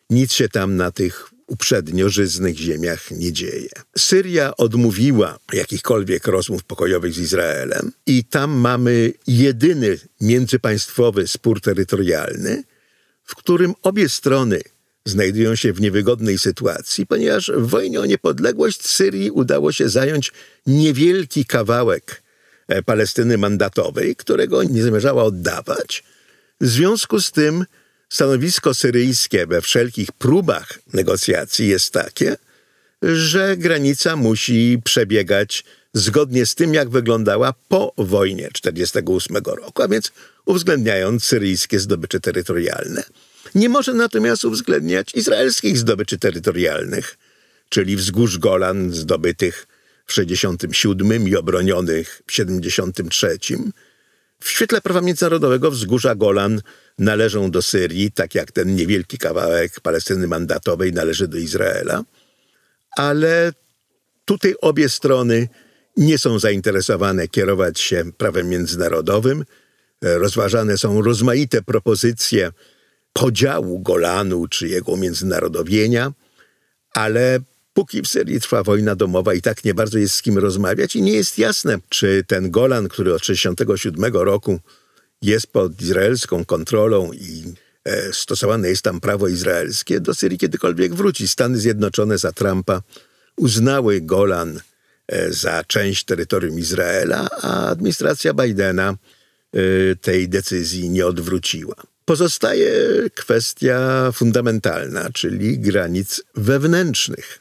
Nic 0.09 0.33
się 0.33 0.49
tam 0.49 0.75
na 0.75 0.91
tych 0.91 1.29
uprzednio 1.49 2.09
żyznych 2.09 2.57
ziemiach 2.57 3.11
nie 3.11 3.33
dzieje. 3.33 3.69
Syria 3.97 4.57
odmówiła 4.57 5.39
jakichkolwiek 5.53 6.27
rozmów 6.27 6.63
pokojowych 6.63 7.13
z 7.13 7.17
Izraelem 7.17 7.91
i 8.05 8.23
tam 8.23 8.51
mamy 8.51 9.13
jedyny 9.27 9.97
międzypaństwowy 10.21 11.27
spór 11.27 11.61
terytorialny, 11.61 12.63
w 13.23 13.35
którym 13.35 13.73
obie 13.81 14.09
strony 14.09 14.61
znajdują 15.05 15.55
się 15.55 15.73
w 15.73 15.81
niewygodnej 15.81 16.37
sytuacji, 16.39 17.05
ponieważ 17.05 17.51
w 17.55 17.67
wojnie 17.67 17.99
o 17.99 18.05
niepodległość 18.05 18.85
Syrii 18.85 19.31
udało 19.31 19.71
się 19.71 19.89
zająć 19.89 20.31
niewielki 20.67 21.45
kawałek 21.45 22.23
e, 22.67 22.83
Palestyny 22.83 23.37
mandatowej, 23.37 24.15
którego 24.15 24.63
nie 24.63 24.83
zamierzała 24.83 25.23
oddawać. 25.23 26.03
W 26.61 26.67
związku 26.67 27.21
z 27.21 27.31
tym 27.31 27.65
stanowisko 28.09 28.73
syryjskie 28.73 29.47
we 29.47 29.61
wszelkich 29.61 30.11
próbach 30.11 30.79
negocjacji 30.93 31.67
jest 31.67 31.93
takie, 31.93 32.37
że 33.01 33.57
granica 33.57 34.15
musi 34.15 34.81
przebiegać 34.83 35.63
zgodnie 35.93 36.45
z 36.45 36.55
tym, 36.55 36.73
jak 36.73 36.89
wyglądała 36.89 37.53
po 37.67 37.93
wojnie 37.97 38.49
1948 38.53 39.37
roku, 39.65 39.83
a 39.83 39.87
więc 39.87 40.11
uwzględniając 40.45 41.23
syryjskie 41.23 41.79
zdobycze 41.79 42.19
terytorialne. 42.19 43.03
Nie 43.55 43.69
może 43.69 43.93
natomiast 43.93 44.45
uwzględniać 44.45 45.15
izraelskich 45.15 45.77
zdobyczy 45.77 46.17
terytorialnych, 46.17 47.17
czyli 47.69 47.95
wzgórz 47.95 48.37
Golan 48.37 48.91
zdobytych 48.93 49.67
w 50.05 50.13
67 50.13 51.27
i 51.27 51.35
obronionych 51.35 52.21
w 52.27 52.33
73. 52.33 53.37
W 54.39 54.49
świetle 54.49 54.81
prawa 54.81 55.01
międzynarodowego 55.01 55.71
wzgórza 55.71 56.15
Golan 56.15 56.61
należą 56.99 57.51
do 57.51 57.61
Syrii, 57.61 58.11
tak 58.11 58.35
jak 58.35 58.51
ten 58.51 58.75
niewielki 58.75 59.17
kawałek 59.17 59.79
Palestyny 59.79 60.27
mandatowej 60.27 60.93
należy 60.93 61.27
do 61.27 61.37
Izraela, 61.37 62.03
ale 62.91 63.53
tutaj 64.25 64.55
obie 64.61 64.89
strony 64.89 65.47
nie 65.97 66.17
są 66.17 66.39
zainteresowane 66.39 67.27
kierować 67.27 67.79
się 67.79 68.03
prawem 68.17 68.49
międzynarodowym. 68.49 69.45
Rozważane 70.01 70.77
są 70.77 71.01
rozmaite 71.01 71.61
propozycje 71.61 72.51
podziału 73.13 73.79
Golanu 73.79 74.47
czy 74.47 74.67
jego 74.67 74.97
międzynarodowienia, 74.97 76.11
ale 76.93 77.39
póki 77.73 78.01
w 78.01 78.07
Syrii 78.07 78.41
trwa 78.41 78.63
wojna 78.63 78.95
domowa 78.95 79.33
i 79.33 79.41
tak 79.41 79.65
nie 79.65 79.73
bardzo 79.73 79.97
jest 79.97 80.15
z 80.15 80.21
kim 80.21 80.37
rozmawiać 80.37 80.95
i 80.95 81.01
nie 81.01 81.13
jest 81.13 81.37
jasne, 81.37 81.77
czy 81.89 82.23
ten 82.27 82.51
Golan, 82.51 82.87
który 82.87 83.13
od 83.13 83.21
1967 83.21 84.13
roku 84.13 84.59
jest 85.21 85.47
pod 85.47 85.81
izraelską 85.81 86.45
kontrolą 86.45 87.13
i 87.13 87.53
e, 87.85 88.13
stosowane 88.13 88.69
jest 88.69 88.81
tam 88.81 88.99
prawo 88.99 89.27
izraelskie, 89.27 89.99
do 89.99 90.13
Syrii 90.13 90.37
kiedykolwiek 90.37 90.93
wróci. 90.93 91.27
Stany 91.27 91.57
Zjednoczone 91.57 92.17
za 92.17 92.31
Trumpa 92.31 92.81
uznały 93.37 94.01
Golan 94.01 94.61
e, 95.07 95.31
za 95.33 95.63
część 95.63 96.03
terytorium 96.03 96.59
Izraela, 96.59 97.27
a 97.41 97.67
administracja 97.67 98.33
Bidena 98.33 98.89
e, 99.53 99.59
tej 99.95 100.29
decyzji 100.29 100.89
nie 100.89 101.07
odwróciła. 101.07 101.75
Pozostaje 102.05 102.71
kwestia 103.15 104.11
fundamentalna, 104.11 105.09
czyli 105.13 105.59
granic 105.59 106.21
wewnętrznych 106.35 107.39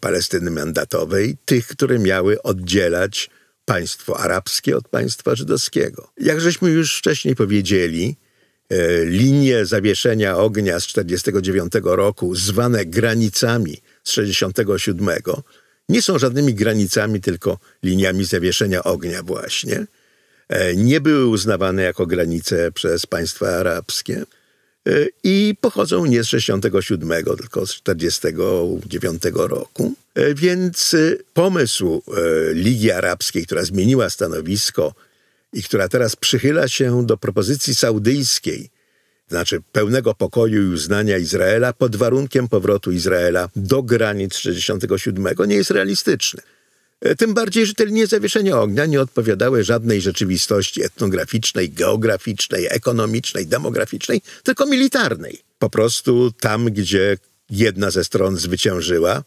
Palestyny 0.00 0.50
mandatowej, 0.50 1.36
tych, 1.44 1.66
które 1.66 1.98
miały 1.98 2.42
oddzielać 2.42 3.30
państwo 3.68 4.20
arabskie 4.20 4.76
od 4.76 4.88
państwa 4.88 5.34
żydowskiego. 5.34 6.12
Jak 6.16 6.40
żeśmy 6.40 6.70
już 6.70 6.98
wcześniej 6.98 7.34
powiedzieli, 7.36 8.16
e, 8.70 9.04
linie 9.04 9.66
zawieszenia 9.66 10.36
ognia 10.36 10.80
z 10.80 10.86
1949 10.86 11.96
roku, 11.96 12.34
zwane 12.34 12.86
granicami 12.86 13.76
z 14.04 14.10
1967, 14.14 15.42
nie 15.88 16.02
są 16.02 16.18
żadnymi 16.18 16.54
granicami, 16.54 17.20
tylko 17.20 17.58
liniami 17.82 18.24
zawieszenia 18.24 18.84
ognia 18.84 19.22
właśnie. 19.22 19.86
E, 20.48 20.76
nie 20.76 21.00
były 21.00 21.26
uznawane 21.26 21.82
jako 21.82 22.06
granice 22.06 22.72
przez 22.72 23.06
państwa 23.06 23.48
arabskie 23.48 24.24
i 25.24 25.54
pochodzą 25.60 26.06
nie 26.06 26.24
z 26.24 26.26
67, 26.26 27.24
tylko 27.24 27.66
z 27.66 27.74
49 27.74 29.22
roku. 29.34 29.94
E, 30.14 30.34
więc 30.34 30.96
pomysł 31.34 32.02
Ligi 32.52 32.90
Arabskiej, 32.90 33.46
która 33.46 33.64
zmieniła 33.64 34.10
stanowisko 34.10 34.94
i 35.52 35.62
która 35.62 35.88
teraz 35.88 36.16
przychyla 36.16 36.68
się 36.68 37.06
do 37.06 37.16
propozycji 37.16 37.74
saudyjskiej, 37.74 38.70
znaczy 39.28 39.62
pełnego 39.72 40.14
pokoju 40.14 40.62
i 40.62 40.74
uznania 40.74 41.18
Izraela 41.18 41.72
pod 41.72 41.96
warunkiem 41.96 42.48
powrotu 42.48 42.92
Izraela 42.92 43.48
do 43.56 43.82
granic 43.82 44.34
67, 44.34 45.26
nie 45.46 45.56
jest 45.56 45.70
realistyczny. 45.70 46.42
E, 47.00 47.16
tym 47.16 47.34
bardziej, 47.34 47.66
że 47.66 47.74
te 47.74 47.86
linie 47.86 48.06
zawieszenia 48.06 48.60
ognia 48.60 48.86
nie 48.86 49.00
odpowiadały 49.00 49.64
żadnej 49.64 50.00
rzeczywistości 50.00 50.82
etnograficznej, 50.82 51.70
geograficznej, 51.70 52.66
ekonomicznej, 52.70 53.46
demograficznej, 53.46 54.22
tylko 54.42 54.66
militarnej. 54.66 55.40
Po 55.58 55.70
prostu 55.70 56.32
tam, 56.40 56.64
gdzie 56.64 57.16
jedna 57.50 57.90
ze 57.90 58.04
stron 58.04 58.36
zwyciężyła, 58.36 59.24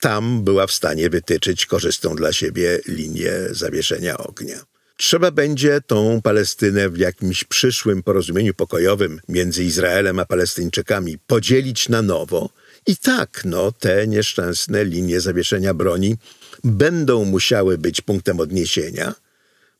tam 0.00 0.44
była 0.44 0.66
w 0.66 0.72
stanie 0.72 1.10
wytyczyć 1.10 1.66
korzystną 1.66 2.16
dla 2.16 2.32
siebie 2.32 2.80
linię 2.88 3.32
zawieszenia 3.50 4.18
ognia. 4.18 4.64
Trzeba 4.96 5.30
będzie 5.30 5.80
tą 5.86 6.22
Palestynę 6.22 6.90
w 6.90 6.98
jakimś 6.98 7.44
przyszłym 7.44 8.02
porozumieniu 8.02 8.54
pokojowym 8.54 9.20
między 9.28 9.64
Izraelem 9.64 10.18
a 10.18 10.24
Palestyńczykami 10.24 11.18
podzielić 11.18 11.88
na 11.88 12.02
nowo. 12.02 12.50
I 12.86 12.96
tak, 12.96 13.42
no, 13.44 13.72
te 13.72 14.06
nieszczęsne 14.06 14.84
linie 14.84 15.20
zawieszenia 15.20 15.74
broni 15.74 16.16
będą 16.64 17.24
musiały 17.24 17.78
być 17.78 18.00
punktem 18.00 18.40
odniesienia, 18.40 19.14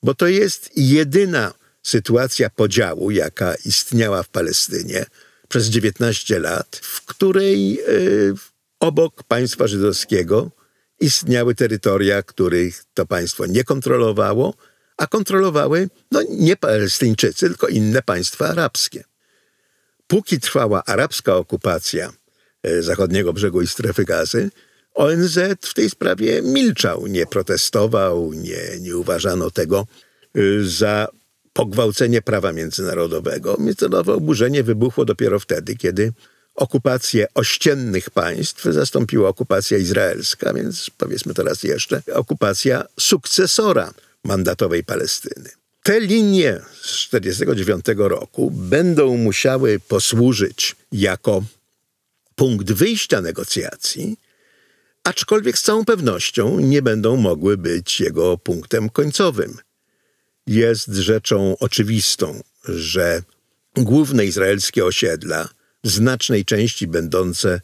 bo 0.02 0.14
to 0.14 0.26
jest 0.26 0.70
jedyna 0.76 1.54
sytuacja 1.82 2.50
podziału, 2.50 3.10
jaka 3.10 3.54
istniała 3.64 4.22
w 4.22 4.28
Palestynie 4.28 5.06
przez 5.48 5.66
19 5.66 6.38
lat, 6.38 6.76
w 6.82 7.04
której 7.04 7.74
yy, 7.74 8.34
obok 8.80 9.22
państwa 9.22 9.66
żydowskiego 9.66 10.50
istniały 11.00 11.54
terytoria, 11.54 12.22
których 12.22 12.84
to 12.94 13.06
państwo 13.06 13.46
nie 13.46 13.64
kontrolowało, 13.64 14.54
a 14.96 15.06
kontrolowały 15.06 15.88
no, 16.10 16.22
nie 16.30 16.56
Palestyńczycy, 16.56 17.48
tylko 17.48 17.68
inne 17.68 18.02
państwa 18.02 18.48
arabskie. 18.48 19.04
Póki 20.06 20.40
trwała 20.40 20.84
arabska 20.84 21.36
okupacja 21.36 22.12
e, 22.62 22.82
zachodniego 22.82 23.32
brzegu 23.32 23.62
i 23.62 23.66
strefy 23.66 24.04
gazy, 24.04 24.50
ONZ 24.94 25.38
w 25.60 25.74
tej 25.74 25.90
sprawie 25.90 26.42
milczał, 26.42 27.06
nie 27.06 27.26
protestował, 27.26 28.32
nie, 28.32 28.80
nie 28.80 28.96
uważano 28.96 29.50
tego 29.50 29.86
e, 30.34 30.40
za 30.64 31.08
pogwałcenie 31.52 32.22
prawa 32.22 32.52
międzynarodowego. 32.52 33.56
Międzynarodowe 33.58 34.14
oburzenie 34.14 34.62
wybuchło 34.62 35.04
dopiero 35.04 35.40
wtedy, 35.40 35.76
kiedy 35.76 36.12
okupację 36.54 37.26
ościennych 37.34 38.10
państw 38.10 38.64
zastąpiła 38.64 39.28
okupacja 39.28 39.78
izraelska, 39.78 40.52
więc 40.52 40.90
powiedzmy 40.98 41.34
teraz 41.34 41.62
jeszcze 41.62 42.02
okupacja 42.14 42.84
sukcesora 43.00 43.94
mandatowej 44.24 44.84
Palestyny. 44.84 45.50
Te 45.82 46.00
linie 46.00 46.60
z 46.82 47.10
1949 47.10 47.84
roku 47.96 48.50
będą 48.50 49.16
musiały 49.16 49.80
posłużyć 49.88 50.76
jako 50.92 51.42
punkt 52.34 52.72
wyjścia 52.72 53.20
negocjacji, 53.20 54.16
aczkolwiek 55.04 55.58
z 55.58 55.62
całą 55.62 55.84
pewnością 55.84 56.60
nie 56.60 56.82
będą 56.82 57.16
mogły 57.16 57.56
być 57.56 58.00
jego 58.00 58.38
punktem 58.38 58.90
końcowym. 58.90 59.58
Jest 60.46 60.88
rzeczą 60.88 61.56
oczywistą, 61.60 62.42
że 62.64 63.22
główne 63.76 64.26
izraelskie 64.26 64.84
osiedla, 64.84 65.48
w 65.84 65.90
znacznej 65.90 66.44
części 66.44 66.86
będące 66.86 67.60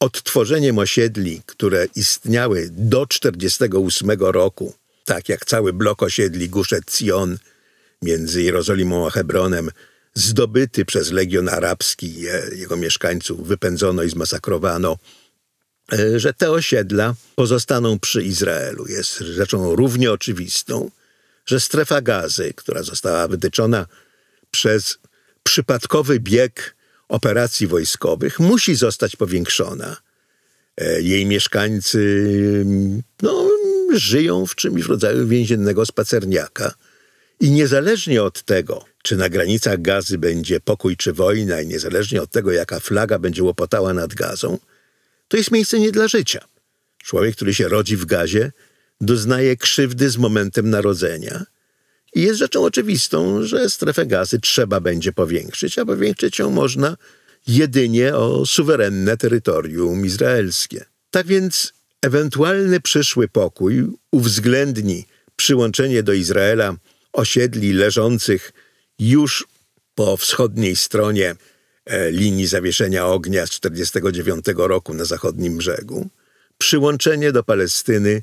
odtworzeniem 0.00 0.78
osiedli, 0.78 1.42
które 1.46 1.86
istniały 1.96 2.68
do 2.72 3.06
1948 3.06 4.10
roku, 4.20 4.74
tak 5.04 5.28
jak 5.28 5.44
cały 5.44 5.72
blok 5.72 6.02
osiedli 6.02 6.48
Guszet 6.48 6.92
Sion 6.92 7.38
między 8.02 8.42
Jerozolimą 8.42 9.06
a 9.06 9.10
Hebronem, 9.10 9.70
zdobyty 10.14 10.84
przez 10.84 11.10
Legion 11.10 11.48
Arabski, 11.48 12.14
jego 12.56 12.76
mieszkańców 12.76 13.48
wypędzono 13.48 14.02
i 14.02 14.10
zmasakrowano, 14.10 14.98
że 16.16 16.32
te 16.32 16.50
osiedla 16.50 17.14
pozostaną 17.34 17.98
przy 17.98 18.22
Izraelu. 18.22 18.86
Jest 18.88 19.18
rzeczą 19.18 19.76
równie 19.76 20.12
oczywistą, 20.12 20.90
że 21.46 21.60
strefa 21.60 22.00
gazy, 22.00 22.52
która 22.56 22.82
została 22.82 23.28
wytyczona 23.28 23.86
przez 24.50 24.98
przypadkowy 25.42 26.20
bieg 26.20 26.76
operacji 27.08 27.66
wojskowych, 27.66 28.40
musi 28.40 28.74
zostać 28.74 29.16
powiększona. 29.16 29.96
E, 30.76 31.02
jej 31.02 31.26
mieszkańcy 31.26 32.24
no, 33.22 33.48
żyją 33.94 34.46
w 34.46 34.54
czymś 34.54 34.82
w 34.82 34.88
rodzaju 34.88 35.28
więziennego 35.28 35.86
spacerniaka. 35.86 36.74
I 37.40 37.50
niezależnie 37.50 38.22
od 38.22 38.42
tego, 38.42 38.84
czy 39.02 39.16
na 39.16 39.28
granicach 39.28 39.82
gazy 39.82 40.18
będzie 40.18 40.60
pokój 40.60 40.96
czy 40.96 41.12
wojna, 41.12 41.60
i 41.60 41.66
niezależnie 41.66 42.22
od 42.22 42.30
tego, 42.30 42.52
jaka 42.52 42.80
flaga 42.80 43.18
będzie 43.18 43.42
łopotała 43.42 43.94
nad 43.94 44.14
gazą, 44.14 44.58
to 45.28 45.36
jest 45.36 45.50
miejsce 45.50 45.78
nie 45.78 45.92
dla 45.92 46.08
życia. 46.08 46.44
Człowiek, 46.98 47.36
który 47.36 47.54
się 47.54 47.68
rodzi 47.68 47.96
w 47.96 48.04
gazie, 48.04 48.52
doznaje 49.00 49.56
krzywdy 49.56 50.10
z 50.10 50.16
momentem 50.16 50.70
narodzenia. 50.70 51.44
I 52.14 52.22
jest 52.22 52.38
rzeczą 52.38 52.64
oczywistą, 52.64 53.42
że 53.42 53.70
strefę 53.70 54.06
gazy 54.06 54.40
trzeba 54.40 54.80
będzie 54.80 55.12
powiększyć, 55.12 55.78
a 55.78 55.84
powiększyć 55.84 56.38
ją 56.38 56.50
można 56.50 56.96
jedynie 57.46 58.14
o 58.14 58.46
suwerenne 58.46 59.16
terytorium 59.16 60.06
izraelskie. 60.06 60.84
Tak 61.10 61.26
więc 61.26 61.72
Ewentualny 62.04 62.80
przyszły 62.80 63.28
pokój 63.28 63.86
uwzględni 64.10 65.06
przyłączenie 65.36 66.02
do 66.02 66.12
Izraela 66.12 66.76
osiedli 67.12 67.72
leżących 67.72 68.52
już 68.98 69.46
po 69.94 70.16
wschodniej 70.16 70.76
stronie 70.76 71.34
linii 72.10 72.46
zawieszenia 72.46 73.06
ognia 73.06 73.46
z 73.46 73.50
1949 73.50 74.44
roku 74.68 74.94
na 74.94 75.04
zachodnim 75.04 75.58
brzegu, 75.58 76.08
przyłączenie 76.58 77.32
do 77.32 77.44
Palestyny 77.44 78.22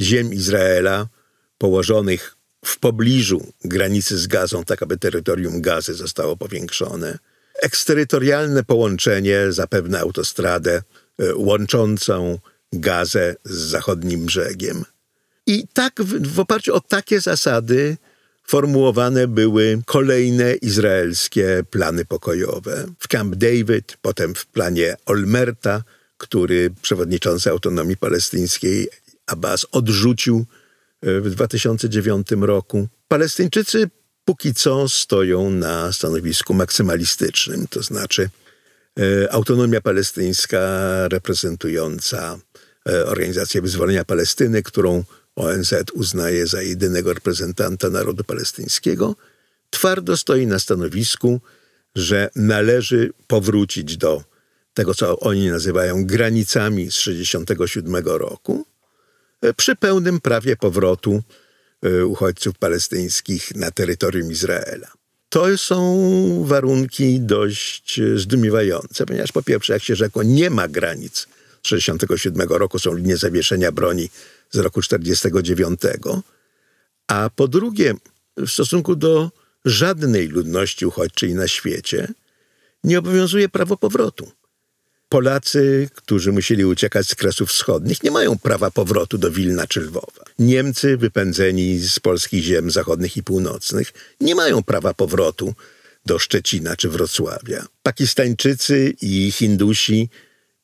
ziem 0.00 0.32
Izraela 0.32 1.08
położonych 1.58 2.36
w 2.64 2.78
pobliżu 2.78 3.52
granicy 3.64 4.18
z 4.18 4.26
Gazą, 4.26 4.64
tak 4.64 4.82
aby 4.82 4.96
terytorium 4.96 5.60
Gazy 5.60 5.94
zostało 5.94 6.36
powiększone, 6.36 7.18
eksterytorialne 7.62 8.64
połączenie, 8.64 9.52
zapewne 9.52 10.00
autostradę 10.00 10.82
e, 11.18 11.34
łączącą 11.34 12.38
Gazę 12.72 13.36
z 13.44 13.54
zachodnim 13.54 14.26
brzegiem. 14.26 14.84
I 15.46 15.66
tak 15.72 16.02
w, 16.02 16.34
w 16.34 16.40
oparciu 16.40 16.74
o 16.74 16.80
takie 16.80 17.20
zasady 17.20 17.96
formułowane 18.48 19.28
były 19.28 19.82
kolejne 19.86 20.54
izraelskie 20.54 21.62
plany 21.70 22.04
pokojowe. 22.04 22.86
W 22.98 23.08
Camp 23.08 23.34
David, 23.34 23.96
potem 24.02 24.34
w 24.34 24.46
planie 24.46 24.96
Olmerta, 25.06 25.82
który 26.18 26.70
przewodniczący 26.82 27.50
autonomii 27.50 27.96
palestyńskiej 27.96 28.88
Abbas 29.26 29.66
odrzucił 29.72 30.44
e, 31.02 31.20
w 31.20 31.30
2009 31.30 32.26
roku. 32.40 32.88
Palestyńczycy 33.08 33.90
póki 34.24 34.54
co 34.54 34.88
stoją 34.88 35.50
na 35.50 35.92
stanowisku 35.92 36.54
maksymalistycznym, 36.54 37.66
to 37.70 37.82
znaczy 37.82 38.30
e, 39.00 39.32
autonomia 39.32 39.80
palestyńska 39.80 40.58
reprezentująca 41.08 42.38
E, 42.88 43.06
Organizację 43.06 43.62
Wyzwolenia 43.62 44.04
Palestyny, 44.04 44.62
którą 44.62 45.04
ONZ 45.38 45.74
uznaje 45.92 46.46
za 46.46 46.62
jedynego 46.62 47.14
reprezentanta 47.14 47.90
narodu 47.90 48.24
palestyńskiego, 48.24 49.16
twardo 49.70 50.16
stoi 50.16 50.46
na 50.46 50.58
stanowisku, 50.58 51.40
że 51.94 52.30
należy 52.36 53.10
powrócić 53.26 53.96
do 53.96 54.24
tego, 54.74 54.94
co 54.94 55.18
oni 55.20 55.50
nazywają 55.50 56.06
granicami 56.06 56.90
z 56.90 56.94
1967 56.94 58.06
roku, 58.06 58.66
e, 59.42 59.54
przy 59.54 59.76
pełnym 59.76 60.20
prawie 60.20 60.56
powrotu 60.56 61.22
e, 61.82 62.06
uchodźców 62.06 62.58
palestyńskich 62.58 63.54
na 63.54 63.70
terytorium 63.70 64.32
Izraela. 64.32 64.92
To 65.28 65.58
są 65.58 66.44
warunki 66.46 67.20
dość 67.20 68.00
zdumiewające, 68.16 69.06
ponieważ 69.06 69.32
po 69.32 69.42
pierwsze, 69.42 69.72
jak 69.72 69.82
się 69.82 69.96
rzekło, 69.96 70.22
nie 70.22 70.50
ma 70.50 70.68
granic 70.68 71.26
1967 71.62 72.58
roku 72.58 72.78
są 72.78 72.94
linie 72.94 73.16
zawieszenia 73.16 73.72
broni 73.72 74.10
z 74.50 74.56
roku 74.56 74.82
1949, 74.82 75.80
a 77.06 77.30
po 77.36 77.48
drugie, 77.48 77.94
w 78.36 78.48
stosunku 78.48 78.96
do 78.96 79.30
żadnej 79.64 80.28
ludności 80.28 80.86
uchodźczej 80.86 81.34
na 81.34 81.48
świecie 81.48 82.08
nie 82.84 82.98
obowiązuje 82.98 83.48
prawo 83.48 83.76
powrotu. 83.76 84.32
Polacy, 85.08 85.88
którzy 85.94 86.32
musieli 86.32 86.64
uciekać 86.64 87.06
z 87.06 87.14
Kresów 87.14 87.48
Wschodnich, 87.48 88.02
nie 88.02 88.10
mają 88.10 88.38
prawa 88.38 88.70
powrotu 88.70 89.18
do 89.18 89.30
Wilna 89.30 89.66
czy 89.66 89.80
Lwowa. 89.80 90.24
Niemcy, 90.38 90.96
wypędzeni 90.96 91.78
z 91.78 92.00
polskich 92.00 92.44
ziem 92.44 92.70
zachodnich 92.70 93.16
i 93.16 93.22
północnych, 93.22 93.92
nie 94.20 94.34
mają 94.34 94.62
prawa 94.62 94.94
powrotu 94.94 95.54
do 96.06 96.18
Szczecina 96.18 96.76
czy 96.76 96.88
Wrocławia. 96.88 97.66
Pakistańczycy 97.82 98.94
i 99.02 99.32
Hindusi, 99.32 100.08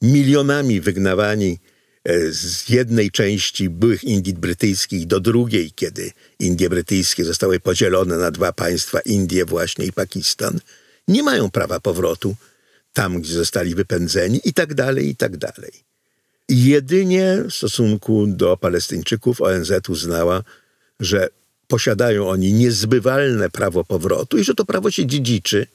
milionami 0.02 0.80
wygnawani 0.80 1.58
z 2.30 2.68
jednej 2.68 3.10
części 3.10 3.70
byłych 3.70 4.04
Indii 4.04 4.34
brytyjskich 4.34 5.06
do 5.06 5.20
drugiej, 5.20 5.72
kiedy 5.72 6.12
Indie 6.38 6.68
brytyjskie 6.68 7.24
zostały 7.24 7.60
podzielone 7.60 8.16
na 8.16 8.30
dwa 8.30 8.52
państwa, 8.52 9.00
Indie 9.00 9.44
właśnie 9.44 9.86
i 9.86 9.92
Pakistan, 9.92 10.60
nie 11.08 11.22
mają 11.22 11.50
prawa 11.50 11.80
powrotu 11.80 12.36
tam, 12.92 13.20
gdzie 13.20 13.34
zostali 13.34 13.74
wypędzeni 13.74 14.40
i 14.44 14.52
tak 14.52 14.74
dalej, 14.74 15.08
i 15.08 15.16
tak 15.16 15.36
dalej. 15.36 15.72
Jedynie 16.48 17.42
w 17.50 17.54
stosunku 17.54 18.26
do 18.26 18.56
Palestyńczyków 18.56 19.40
ONZ 19.40 19.72
uznała, 19.88 20.42
że 21.00 21.28
posiadają 21.68 22.28
oni 22.28 22.52
niezbywalne 22.52 23.50
prawo 23.50 23.84
powrotu 23.84 24.38
i 24.38 24.44
że 24.44 24.54
to 24.54 24.64
prawo 24.64 24.90
się 24.90 25.06
dziedziczy 25.06 25.66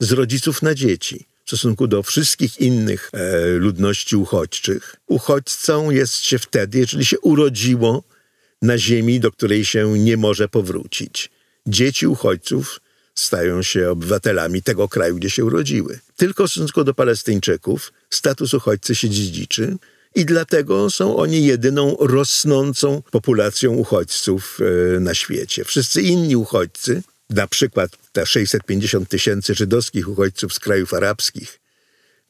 z 0.00 0.12
rodziców 0.12 0.62
na 0.62 0.74
dzieci. 0.74 1.29
Stosunku 1.50 1.86
do 1.86 2.02
wszystkich 2.02 2.60
innych 2.60 3.10
e, 3.12 3.46
ludności 3.46 4.16
uchodźczych, 4.16 4.96
uchodźcą 5.06 5.90
jest 5.90 6.14
się 6.14 6.38
wtedy, 6.38 6.78
jeżeli 6.78 7.04
się 7.04 7.20
urodziło 7.20 8.02
na 8.62 8.78
ziemi, 8.78 9.20
do 9.20 9.32
której 9.32 9.64
się 9.64 9.98
nie 9.98 10.16
może 10.16 10.48
powrócić. 10.48 11.30
Dzieci 11.66 12.06
uchodźców 12.06 12.80
stają 13.14 13.62
się 13.62 13.90
obywatelami 13.90 14.62
tego 14.62 14.88
kraju, 14.88 15.16
gdzie 15.16 15.30
się 15.30 15.44
urodziły. 15.44 15.98
Tylko 16.16 16.46
w 16.46 16.50
stosunku 16.50 16.84
do 16.84 16.94
Palestyńczyków 16.94 17.92
status 18.10 18.54
uchodźcy 18.54 18.94
się 18.94 19.10
dziedziczy 19.10 19.76
i 20.14 20.24
dlatego 20.24 20.90
są 20.90 21.16
oni 21.16 21.46
jedyną 21.46 21.96
rosnącą 22.00 23.02
populacją 23.10 23.72
uchodźców 23.72 24.58
e, 24.96 25.00
na 25.00 25.14
świecie. 25.14 25.64
Wszyscy 25.64 26.02
inni 26.02 26.36
uchodźcy, 26.36 27.02
na 27.30 27.46
przykład 27.46 27.90
te 28.12 28.26
650 28.26 29.08
tysięcy 29.08 29.54
żydowskich 29.54 30.08
uchodźców 30.08 30.54
z 30.54 30.58
krajów 30.58 30.94
arabskich, 30.94 31.60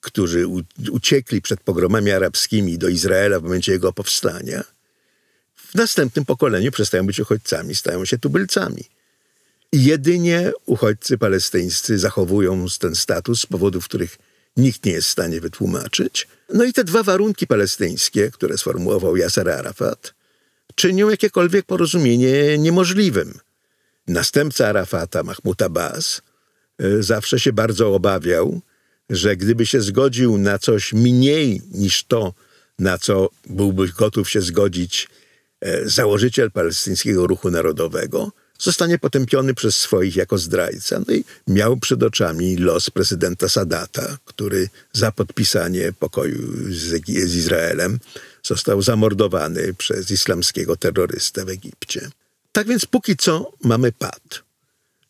którzy 0.01 0.47
uciekli 0.91 1.43
przed 1.43 1.61
pogromami 1.61 2.11
arabskimi 2.11 2.79
do 2.79 2.89
Izraela 2.89 3.41
w 3.41 3.43
momencie 3.43 3.73
jego 3.73 3.93
powstania, 3.93 4.65
w 5.57 5.75
następnym 5.75 6.25
pokoleniu 6.25 6.73
przestają 6.73 7.07
być 7.07 7.21
uchodźcami, 7.21 7.75
stają 7.75 8.05
się 8.05 8.19
tubylcami. 8.19 8.85
Jedynie 9.73 10.53
uchodźcy 10.67 11.19
palestyńscy 11.19 11.99
zachowują 11.99 12.67
ten 12.79 12.95
status 12.95 13.41
z 13.41 13.47
powodów, 13.47 13.85
których 13.85 14.19
nikt 14.57 14.85
nie 14.85 14.93
jest 14.93 15.09
w 15.09 15.11
stanie 15.11 15.41
wytłumaczyć. 15.41 16.29
No 16.55 16.65
i 16.65 16.73
te 16.73 16.85
dwa 16.85 17.03
warunki 17.03 17.47
palestyńskie, 17.47 18.31
które 18.31 18.59
sformułował 18.59 19.17
Yasser 19.17 19.51
Arafat, 19.51 20.15
czynią 20.75 21.11
jakiekolwiek 21.11 21.67
porozumienie 21.67 22.59
niemożliwym. 22.59 23.39
Następca 24.11 24.69
Arafata, 24.69 25.23
Mahmoud 25.23 25.63
Abbas, 25.63 26.23
e, 26.79 27.03
zawsze 27.03 27.41
się 27.41 27.53
bardzo 27.53 27.95
obawiał, 27.95 28.61
że 29.11 29.37
gdyby 29.37 29.67
się 29.67 29.81
zgodził 29.81 30.39
na 30.39 30.59
coś 30.59 30.93
mniej 30.93 31.63
niż 31.73 32.05
to, 32.05 32.35
na 32.79 32.99
co 32.99 33.31
byłby 33.47 33.89
gotów 33.89 34.31
się 34.31 34.41
zgodzić 34.41 35.09
e, 35.61 35.89
założyciel 35.89 36.51
palestyńskiego 36.51 37.27
ruchu 37.27 37.51
narodowego, 37.51 38.33
zostanie 38.59 38.99
potępiony 38.99 39.55
przez 39.55 39.77
swoich 39.77 40.17
jako 40.17 40.39
zdrajca. 40.39 41.01
No 41.09 41.15
i 41.15 41.25
miał 41.49 41.77
przed 41.77 42.03
oczami 42.03 42.57
los 42.57 42.91
prezydenta 42.91 43.49
Sadata, 43.49 44.19
który 44.25 44.69
za 44.93 45.13
podpisanie 45.13 45.93
pokoju 45.93 46.53
z, 46.71 47.07
z 47.07 47.37
Izraelem 47.37 47.99
został 48.43 48.83
zamordowany 48.83 49.75
przez 49.75 50.11
islamskiego 50.11 50.77
terrorystę 50.77 51.45
w 51.45 51.49
Egipcie. 51.49 52.11
Tak 52.53 52.67
więc 52.67 52.87
póki 52.87 53.17
co 53.17 53.53
mamy 53.65 53.93
pad. 53.93 54.43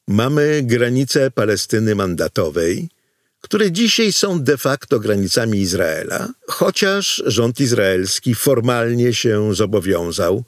Mamy 0.08 0.62
granice 0.62 1.30
Palestyny 1.30 1.94
mandatowej, 1.94 2.88
które 3.40 3.72
dzisiaj 3.72 4.12
są 4.12 4.42
de 4.42 4.56
facto 4.56 5.00
granicami 5.00 5.58
Izraela, 5.58 6.28
chociaż 6.46 7.22
rząd 7.26 7.60
izraelski 7.60 8.34
formalnie 8.34 9.14
się 9.14 9.54
zobowiązał 9.54 10.44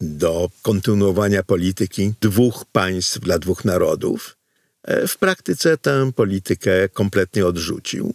do 0.00 0.50
kontynuowania 0.62 1.42
polityki 1.42 2.12
dwóch 2.20 2.64
państw 2.72 3.18
dla 3.20 3.38
dwóch 3.38 3.64
narodów, 3.64 4.36
e, 4.82 5.06
w 5.06 5.16
praktyce 5.16 5.78
tę 5.78 6.12
politykę 6.12 6.88
kompletnie 6.88 7.46
odrzucił. 7.46 8.14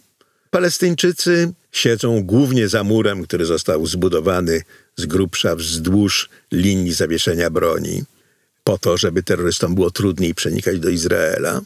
Palestyńczycy 0.50 1.52
siedzą 1.72 2.22
głównie 2.22 2.68
za 2.68 2.84
murem, 2.84 3.22
który 3.22 3.44
został 3.44 3.86
zbudowany 3.86 4.62
z 4.96 5.06
grubsza 5.06 5.56
wzdłuż 5.56 6.28
linii 6.52 6.92
zawieszenia 6.92 7.50
broni, 7.50 8.04
po 8.64 8.78
to, 8.78 8.96
żeby 8.96 9.22
terrorystom 9.22 9.74
było 9.74 9.90
trudniej 9.90 10.34
przenikać 10.34 10.78
do 10.78 10.88
Izraela. 10.88 11.60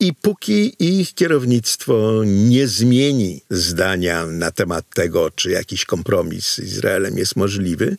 I 0.00 0.14
póki 0.14 0.76
ich 0.78 1.14
kierownictwo 1.14 2.22
nie 2.24 2.68
zmieni 2.68 3.42
zdania 3.50 4.26
na 4.26 4.50
temat 4.50 4.84
tego, 4.94 5.30
czy 5.30 5.50
jakiś 5.50 5.84
kompromis 5.84 6.54
z 6.54 6.58
Izraelem 6.58 7.18
jest 7.18 7.36
możliwy, 7.36 7.96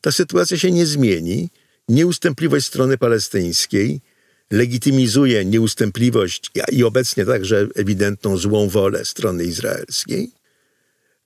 ta 0.00 0.12
sytuacja 0.12 0.58
się 0.58 0.70
nie 0.70 0.86
zmieni. 0.86 1.48
Nieustępliwość 1.88 2.66
strony 2.66 2.98
palestyńskiej 2.98 4.00
legitymizuje 4.50 5.44
nieustępliwość 5.44 6.50
i 6.72 6.84
obecnie 6.84 7.26
także 7.26 7.66
ewidentną 7.74 8.36
złą 8.36 8.68
wolę 8.68 9.04
strony 9.04 9.44
izraelskiej. 9.44 10.30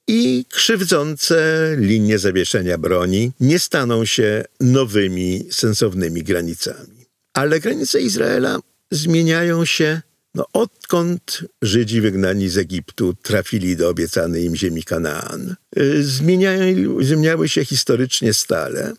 I 0.09 0.45
krzywdzące 0.49 1.69
linie 1.79 2.19
zawieszenia 2.19 2.79
broni 2.79 3.33
nie 3.41 3.59
staną 3.59 4.05
się 4.05 4.45
nowymi, 4.61 5.45
sensownymi 5.51 6.23
granicami. 6.23 7.07
Ale 7.35 7.61
granice 7.61 8.01
Izraela 8.01 8.59
zmieniają 8.91 9.65
się 9.65 10.01
no, 10.35 10.47
odkąd 10.53 11.41
Żydzi 11.63 12.01
wygnani 12.01 12.49
z 12.49 12.59
Egiptu 12.59 13.15
trafili 13.23 13.77
do 13.77 13.89
obiecanej 13.89 14.45
im 14.45 14.57
ziemi 14.57 14.83
Kanaan, 14.83 15.55
y, 15.79 16.05
zmieniają, 16.05 17.05
zmieniały 17.05 17.49
się 17.49 17.65
historycznie 17.65 18.35
stale. 18.35 18.93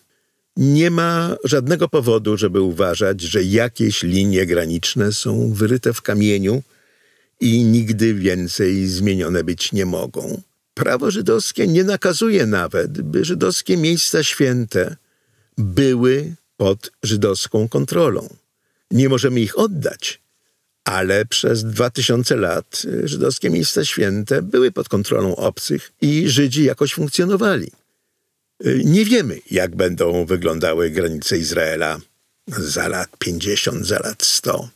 Nie 0.57 0.91
ma 0.91 1.35
żadnego 1.43 1.89
powodu, 1.89 2.37
żeby 2.37 2.61
uważać, 2.61 3.21
że 3.21 3.43
jakieś 3.43 4.03
linie 4.03 4.45
graniczne 4.45 5.11
są 5.11 5.53
wyryte 5.53 5.93
w 5.93 6.01
kamieniu 6.01 6.63
i 7.39 7.63
nigdy 7.63 8.13
więcej 8.13 8.87
zmienione 8.87 9.43
być 9.43 9.71
nie 9.71 9.85
mogą. 9.85 10.41
Prawo 10.75 11.11
żydowskie 11.11 11.67
nie 11.67 11.83
nakazuje 11.83 12.45
nawet, 12.45 13.01
by 13.01 13.25
żydowskie 13.25 13.77
miejsca 13.77 14.23
święte 14.23 14.95
były 15.57 16.35
pod 16.57 16.91
żydowską 17.03 17.69
kontrolą. 17.69 18.29
Nie 18.91 19.09
możemy 19.09 19.39
ich 19.39 19.59
oddać, 19.59 20.21
ale 20.83 21.25
przez 21.25 21.63
dwa 21.63 21.89
tysiące 21.89 22.35
lat 22.35 22.81
y, 22.85 23.07
żydowskie 23.07 23.49
miejsca 23.49 23.85
święte 23.85 24.41
były 24.41 24.71
pod 24.71 24.89
kontrolą 24.89 25.35
obcych 25.35 25.91
i 26.01 26.29
Żydzi 26.29 26.63
jakoś 26.63 26.93
funkcjonowali. 26.93 27.71
Y, 28.65 28.81
nie 28.85 29.05
wiemy, 29.05 29.39
jak 29.51 29.75
będą 29.75 30.25
wyglądały 30.25 30.89
granice 30.89 31.37
Izraela 31.37 31.99
za 32.47 32.87
lat 32.87 33.09
50, 33.19 33.85
za 33.85 33.99
lat 33.99 34.23
100. 34.23 34.69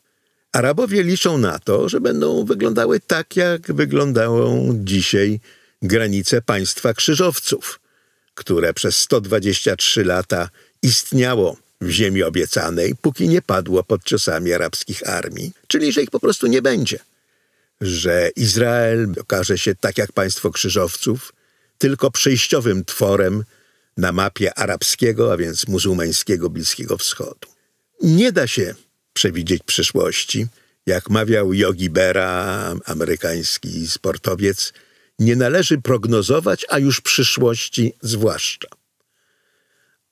Arabowie 0.52 1.04
liczą 1.04 1.38
na 1.38 1.60
to, 1.60 1.90
że 1.90 2.02
będą 2.02 2.46
wyglądały 2.46 3.00
tak, 3.00 3.36
jak 3.36 3.74
wyglądają 3.74 4.72
dzisiaj 4.84 5.40
granice 5.82 6.42
państwa 6.42 6.94
krzyżowców, 6.94 7.80
które 8.34 8.74
przez 8.74 8.98
123 8.98 10.04
lata 10.04 10.50
istniało 10.82 11.58
w 11.82 11.89
ziemi 11.89 12.24
obiecanej, 12.24 12.96
póki 13.02 13.30
nie 13.30 13.42
padło 13.42 13.84
pod 13.84 14.04
ciosami 14.04 14.54
arabskich 14.54 15.10
armii, 15.10 15.52
czyli 15.68 15.92
że 15.92 16.02
ich 16.02 16.12
po 16.12 16.20
prostu 16.20 16.48
nie 16.48 16.62
będzie. 16.62 17.00
Że 17.82 18.32
Izrael 18.36 19.13
okaże 19.22 19.58
się, 19.58 19.76
tak 19.76 19.98
jak 19.98 20.12
państwo 20.12 20.52
krzyżowców, 20.52 21.34
tylko 21.78 22.12
przejściowym 22.12 22.86
tworem 22.86 23.44
na 23.98 24.12
mapie 24.12 24.54
arabskiego, 24.54 25.34
a 25.34 25.38
więc 25.38 25.68
muzułmańskiego 25.68 26.50
Bliskiego 26.50 26.98
Wschodu. 26.98 27.48
Nie 28.02 28.32
da 28.32 28.48
się 28.48 28.76
przewidzieć 29.13 29.63
przyszłości. 29.63 30.48
Jak 30.86 31.10
mawiał 31.10 31.54
Yogi 31.54 31.89
Berra, 31.89 32.76
amerykański 32.86 33.88
sportowiec, 33.88 34.74
nie 35.20 35.36
należy 35.36 35.82
prognozować, 35.82 36.66
a 36.70 36.80
już 36.80 37.02
przyszłości 37.02 37.94
zwłaszcza. 38.02 38.68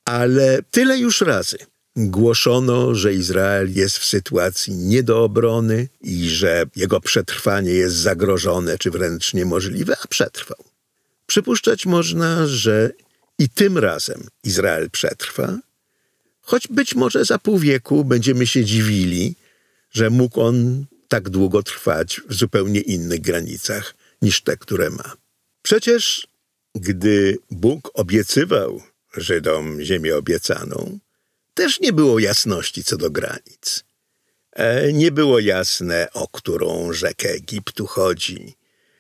Ale 0.06 0.60
tyle 0.72 0.98
już 0.98 1.22
razy 1.22 1.58
głoszono, 1.98 2.96
że 2.96 3.14
Izrael 3.14 3.74
jest 3.74 3.98
w 3.98 4.06
sytuacji 4.06 4.74
nie 4.74 5.04
do 5.04 5.24
obrony 5.24 5.88
i 6.02 6.30
że 6.30 6.66
jego 6.76 7.02
przetrwanie 7.02 7.72
jest 7.72 7.96
zagrożone 7.96 8.78
czy 8.78 8.92
wręcz 8.92 9.34
niemożliwe, 9.34 9.98
a 10.04 10.08
przetrwał. 10.08 10.58
Przypuszczać 11.28 11.86
można, 11.86 12.48
że 12.48 12.92
i 13.40 13.50
tym 13.50 13.78
razem 13.78 14.28
Izrael 14.44 14.90
przetrwa, 14.90 15.60
choć 16.42 16.68
być 16.68 16.96
może 16.96 17.26
za 17.26 17.40
pół 17.40 17.60
wieku 17.60 18.06
będziemy 18.06 18.48
się 18.48 18.66
dziwili, 18.66 19.36
że 19.92 20.10
mógł 20.10 20.42
on 20.42 20.86
tak 21.08 21.30
długo 21.30 21.64
trwać 21.64 22.22
w 22.30 22.34
zupełnie 22.34 22.82
innych 22.82 23.22
granicach 23.22 23.94
niż 24.22 24.42
te, 24.42 24.58
które 24.58 24.90
ma. 24.90 25.14
Przecież, 25.62 26.28
gdy 26.76 27.38
Bóg 27.52 27.92
obiecywał 27.94 28.82
Żydom 29.18 29.82
ziemię 29.82 30.18
obiecaną, 30.18 31.00
też 31.54 31.80
nie 31.80 31.94
było 31.94 32.20
jasności 32.20 32.84
co 32.84 32.98
do 32.98 33.12
granic. 33.12 33.84
E, 34.52 34.94
nie 34.94 35.12
było 35.12 35.40
jasne, 35.40 36.08
o 36.14 36.28
którą 36.28 36.94
rzekę 36.94 37.30
Egiptu 37.30 37.86
chodzi. 37.86 38.56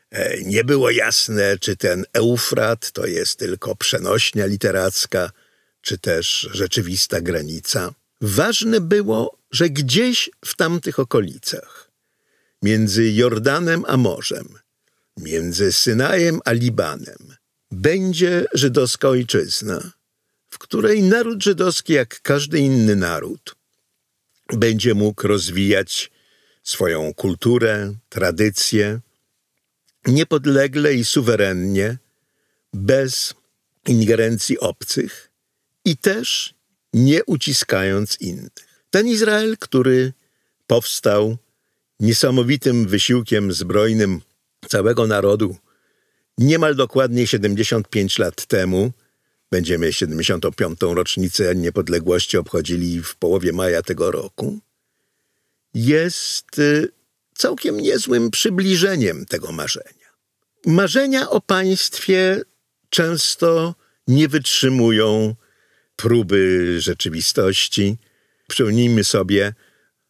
E, 0.09 0.41
nie 0.41 0.63
było 0.63 0.91
jasne, 0.91 1.57
czy 1.57 1.75
ten 1.75 2.05
Eufrat 2.13 2.91
to 2.91 3.05
jest 3.05 3.39
tylko 3.39 3.75
przenośnia 3.75 4.45
literacka, 4.45 5.31
czy 5.81 5.97
też 5.97 6.49
rzeczywista 6.51 7.21
granica. 7.21 7.93
Ważne 8.21 8.81
było, 8.81 9.37
że 9.51 9.69
gdzieś 9.69 10.29
w 10.45 10.55
tamtych 10.55 10.99
okolicach, 10.99 11.91
między 12.61 13.11
Jordanem 13.11 13.83
a 13.87 13.97
morzem, 13.97 14.47
między 15.17 15.71
Synajem 15.71 16.39
a 16.45 16.51
Libanem, 16.51 17.35
będzie 17.71 18.45
żydowska 18.53 19.09
ojczyzna, 19.09 19.91
w 20.49 20.57
której 20.57 21.03
naród 21.03 21.43
żydowski, 21.43 21.93
jak 21.93 22.21
każdy 22.21 22.59
inny 22.59 22.95
naród, 22.95 23.55
będzie 24.53 24.93
mógł 24.93 25.27
rozwijać 25.27 26.11
swoją 26.63 27.13
kulturę, 27.13 27.93
tradycje, 28.09 28.99
niepodlegle 30.05 30.93
i 30.93 31.05
suwerennie, 31.05 31.97
bez 32.73 33.33
ingerencji 33.87 34.59
obcych 34.59 35.31
i 35.85 35.97
też 35.97 36.53
nie 36.93 37.25
uciskając 37.25 38.21
innych. 38.21 38.51
Ten 38.89 39.07
Izrael, 39.07 39.57
który 39.57 40.13
powstał 40.67 41.37
niesamowitym 41.99 42.87
wysiłkiem 42.87 43.53
zbrojnym 43.53 44.21
całego 44.69 45.07
narodu 45.07 45.55
niemal 46.37 46.75
dokładnie 46.75 47.27
75 47.27 48.19
lat 48.19 48.45
temu, 48.45 48.91
będziemy 49.51 49.93
75. 49.93 50.79
rocznicę 50.81 51.55
niepodległości 51.55 52.37
obchodzili 52.37 53.03
w 53.03 53.15
połowie 53.15 53.53
maja 53.53 53.81
tego 53.81 54.11
roku, 54.11 54.59
jest 55.73 56.59
y, 56.59 56.89
całkiem 57.35 57.79
niezłym 57.79 58.31
przybliżeniem 58.31 59.25
tego 59.25 59.51
marzenia. 59.51 60.07
Marzenia 60.65 61.29
o 61.29 61.41
państwie 61.41 62.41
często 62.89 63.75
nie 64.07 64.27
wytrzymują 64.27 65.35
próby 65.95 66.75
rzeczywistości. 66.81 67.97
Przypomnijmy 68.47 69.03
sobie 69.03 69.53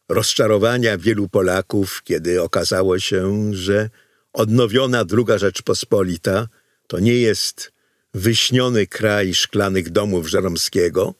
rozczarowania 0.08 0.98
wielu 0.98 1.28
Polaków, 1.28 2.02
kiedy 2.04 2.42
okazało 2.42 2.98
się, 2.98 3.54
że 3.54 3.90
odnowiona 4.32 5.04
druga 5.04 5.38
Rzeczpospolita 5.38 6.48
to 6.86 6.98
nie 6.98 7.14
jest 7.14 7.72
wyśniony 8.14 8.86
kraj 8.86 9.34
szklanych 9.34 9.90
domów 9.90 10.28
Żeromskiego, 10.28 11.14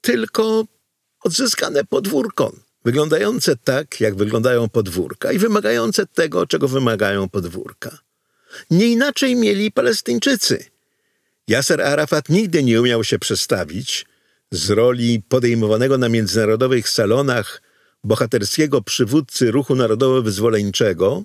tylko 0.00 0.64
odzyskane 1.24 1.84
podwórko, 1.84 2.52
wyglądające 2.84 3.56
tak, 3.56 4.00
jak 4.00 4.14
wyglądają 4.14 4.68
podwórka 4.68 5.32
i 5.32 5.38
wymagające 5.38 6.06
tego, 6.06 6.46
czego 6.46 6.68
wymagają 6.68 7.28
podwórka. 7.28 7.98
Nie 8.70 8.86
inaczej 8.86 9.36
mieli 9.36 9.72
Palestyńczycy. 9.72 10.64
Yasser 11.50 11.82
Arafat 11.82 12.28
nigdy 12.28 12.62
nie 12.62 12.80
umiał 12.80 13.04
się 13.04 13.18
przestawić 13.18 14.06
z 14.50 14.70
roli 14.70 15.22
podejmowanego 15.28 15.98
na 15.98 16.08
międzynarodowych 16.08 16.88
salonach 16.88 17.62
bohaterskiego 18.04 18.82
przywódcy 18.82 19.50
ruchu 19.50 19.74
narodowo-wyzwoleńczego 19.74 21.22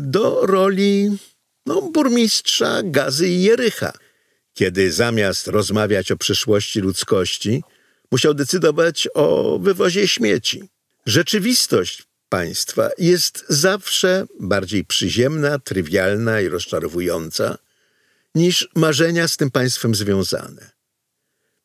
do 0.00 0.46
roli 0.46 1.18
no, 1.66 1.82
burmistrza 1.82 2.82
Gazy 2.84 3.28
i 3.28 3.42
Jericha, 3.42 3.92
kiedy 4.54 4.92
zamiast 4.92 5.46
rozmawiać 5.46 6.12
o 6.12 6.16
przyszłości 6.16 6.80
ludzkości, 6.80 7.62
musiał 8.10 8.34
decydować 8.34 9.08
o 9.14 9.58
wywozie 9.58 10.08
śmieci. 10.08 10.68
Rzeczywistość 11.06 12.02
państwa 12.28 12.90
jest 12.98 13.44
zawsze 13.48 14.26
bardziej 14.40 14.84
przyziemna, 14.84 15.58
trywialna 15.58 16.40
i 16.40 16.48
rozczarowująca 16.48 17.58
niż 18.34 18.68
marzenia 18.74 19.28
z 19.28 19.36
tym 19.36 19.50
państwem 19.50 19.94
związane. 19.94 20.70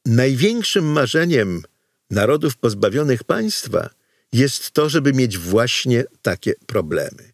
Największym 0.05 0.85
marzeniem 0.85 1.63
narodów 2.09 2.57
pozbawionych 2.57 3.23
państwa 3.23 3.89
jest 4.33 4.71
to, 4.71 4.89
żeby 4.89 5.13
mieć 5.13 5.37
właśnie 5.37 6.03
takie 6.21 6.53
problemy. 6.65 7.31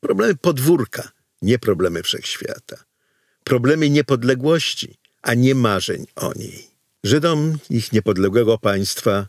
Problemy 0.00 0.36
podwórka, 0.36 1.12
nie 1.42 1.58
problemy 1.58 2.02
wszechświata. 2.02 2.84
Problemy 3.44 3.90
niepodległości, 3.90 4.98
a 5.22 5.34
nie 5.34 5.54
marzeń 5.54 6.06
o 6.16 6.32
niej. 6.34 6.66
Żydom 7.04 7.58
ich 7.70 7.92
niepodległego 7.92 8.58
państwa 8.58 9.26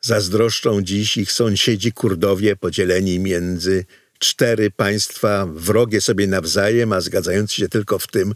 zazdroszczą 0.00 0.82
dziś 0.82 1.16
ich 1.16 1.32
sąsiedzi 1.32 1.92
Kurdowie 1.92 2.56
podzieleni 2.56 3.18
między 3.18 3.84
cztery 4.18 4.70
państwa 4.70 5.46
wrogie 5.46 6.00
sobie 6.00 6.26
nawzajem, 6.26 6.92
a 6.92 7.00
zgadzający 7.00 7.54
się 7.54 7.68
tylko 7.68 7.98
w 7.98 8.06
tym, 8.06 8.34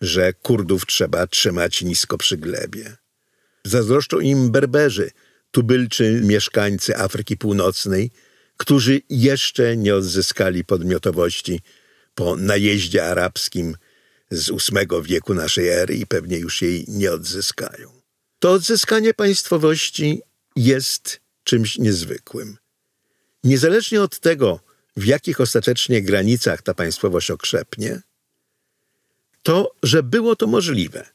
że 0.00 0.32
Kurdów 0.32 0.86
trzeba 0.86 1.26
trzymać 1.26 1.82
nisko 1.82 2.18
przy 2.18 2.36
glebie. 2.36 2.96
Zazdroszczą 3.64 4.20
im 4.20 4.50
Berberzy, 4.50 5.10
tubylczy 5.50 6.20
mieszkańcy 6.24 6.96
Afryki 6.96 7.36
Północnej, 7.36 8.10
którzy 8.58 9.00
jeszcze 9.10 9.76
nie 9.76 9.94
odzyskali 9.94 10.64
podmiotowości 10.64 11.60
po 12.14 12.36
najeździe 12.36 13.04
arabskim 13.04 13.76
z 14.30 14.50
VIII 14.50 15.02
wieku 15.02 15.34
naszej 15.34 15.68
ery 15.68 15.96
i 15.96 16.06
pewnie 16.06 16.38
już 16.38 16.62
jej 16.62 16.84
nie 16.88 17.12
odzyskają. 17.12 18.00
To 18.38 18.50
odzyskanie 18.50 19.14
państwowości 19.14 20.22
jest 20.56 21.20
czymś 21.44 21.78
niezwykłym. 21.78 22.56
Niezależnie 23.44 24.02
od 24.02 24.18
tego, 24.20 24.60
w 24.96 25.04
jakich 25.04 25.40
ostatecznie 25.40 26.02
granicach 26.02 26.62
ta 26.62 26.74
państwowość 26.74 27.30
okrzepnie, 27.30 28.02
to, 29.42 29.74
że 29.82 30.02
było 30.02 30.36
to 30.36 30.46
możliwe 30.46 31.06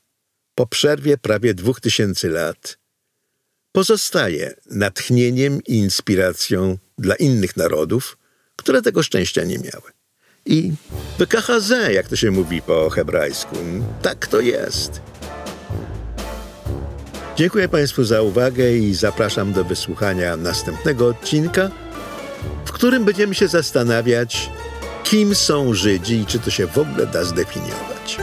po 0.56 0.68
przerwie 0.68 1.18
prawie 1.18 1.54
dwóch 1.54 1.82
tysięcy 1.82 2.30
lat, 2.30 2.78
pozostaje 3.74 4.54
natchnieniem 4.72 5.60
i 5.68 5.78
inspiracją 5.78 6.78
dla 6.98 7.16
innych 7.16 7.58
narodów, 7.58 8.18
które 8.56 8.82
tego 8.82 9.04
szczęścia 9.04 9.44
nie 9.44 9.58
miały. 9.58 9.92
I 10.46 10.72
PKHZ, 11.18 11.72
jak 11.92 12.08
to 12.08 12.16
się 12.16 12.32
mówi 12.32 12.62
po 12.62 12.90
hebrajsku, 12.90 13.56
tak 14.02 14.28
to 14.28 14.40
jest. 14.40 15.02
Dziękuję 17.36 17.70
Państwu 17.70 18.04
za 18.04 18.22
uwagę 18.22 18.74
i 18.78 18.94
zapraszam 18.94 19.54
do 19.54 19.64
wysłuchania 19.64 20.38
następnego 20.38 21.08
odcinka, 21.08 21.72
w 22.66 22.72
którym 22.72 23.06
będziemy 23.06 23.36
się 23.36 23.48
zastanawiać, 23.48 24.50
kim 25.04 25.36
są 25.36 25.74
Żydzi 25.74 26.16
i 26.16 26.26
czy 26.26 26.40
to 26.40 26.52
się 26.52 26.68
w 26.68 26.78
ogóle 26.78 27.08
da 27.08 27.24
zdefiniować. 27.24 28.18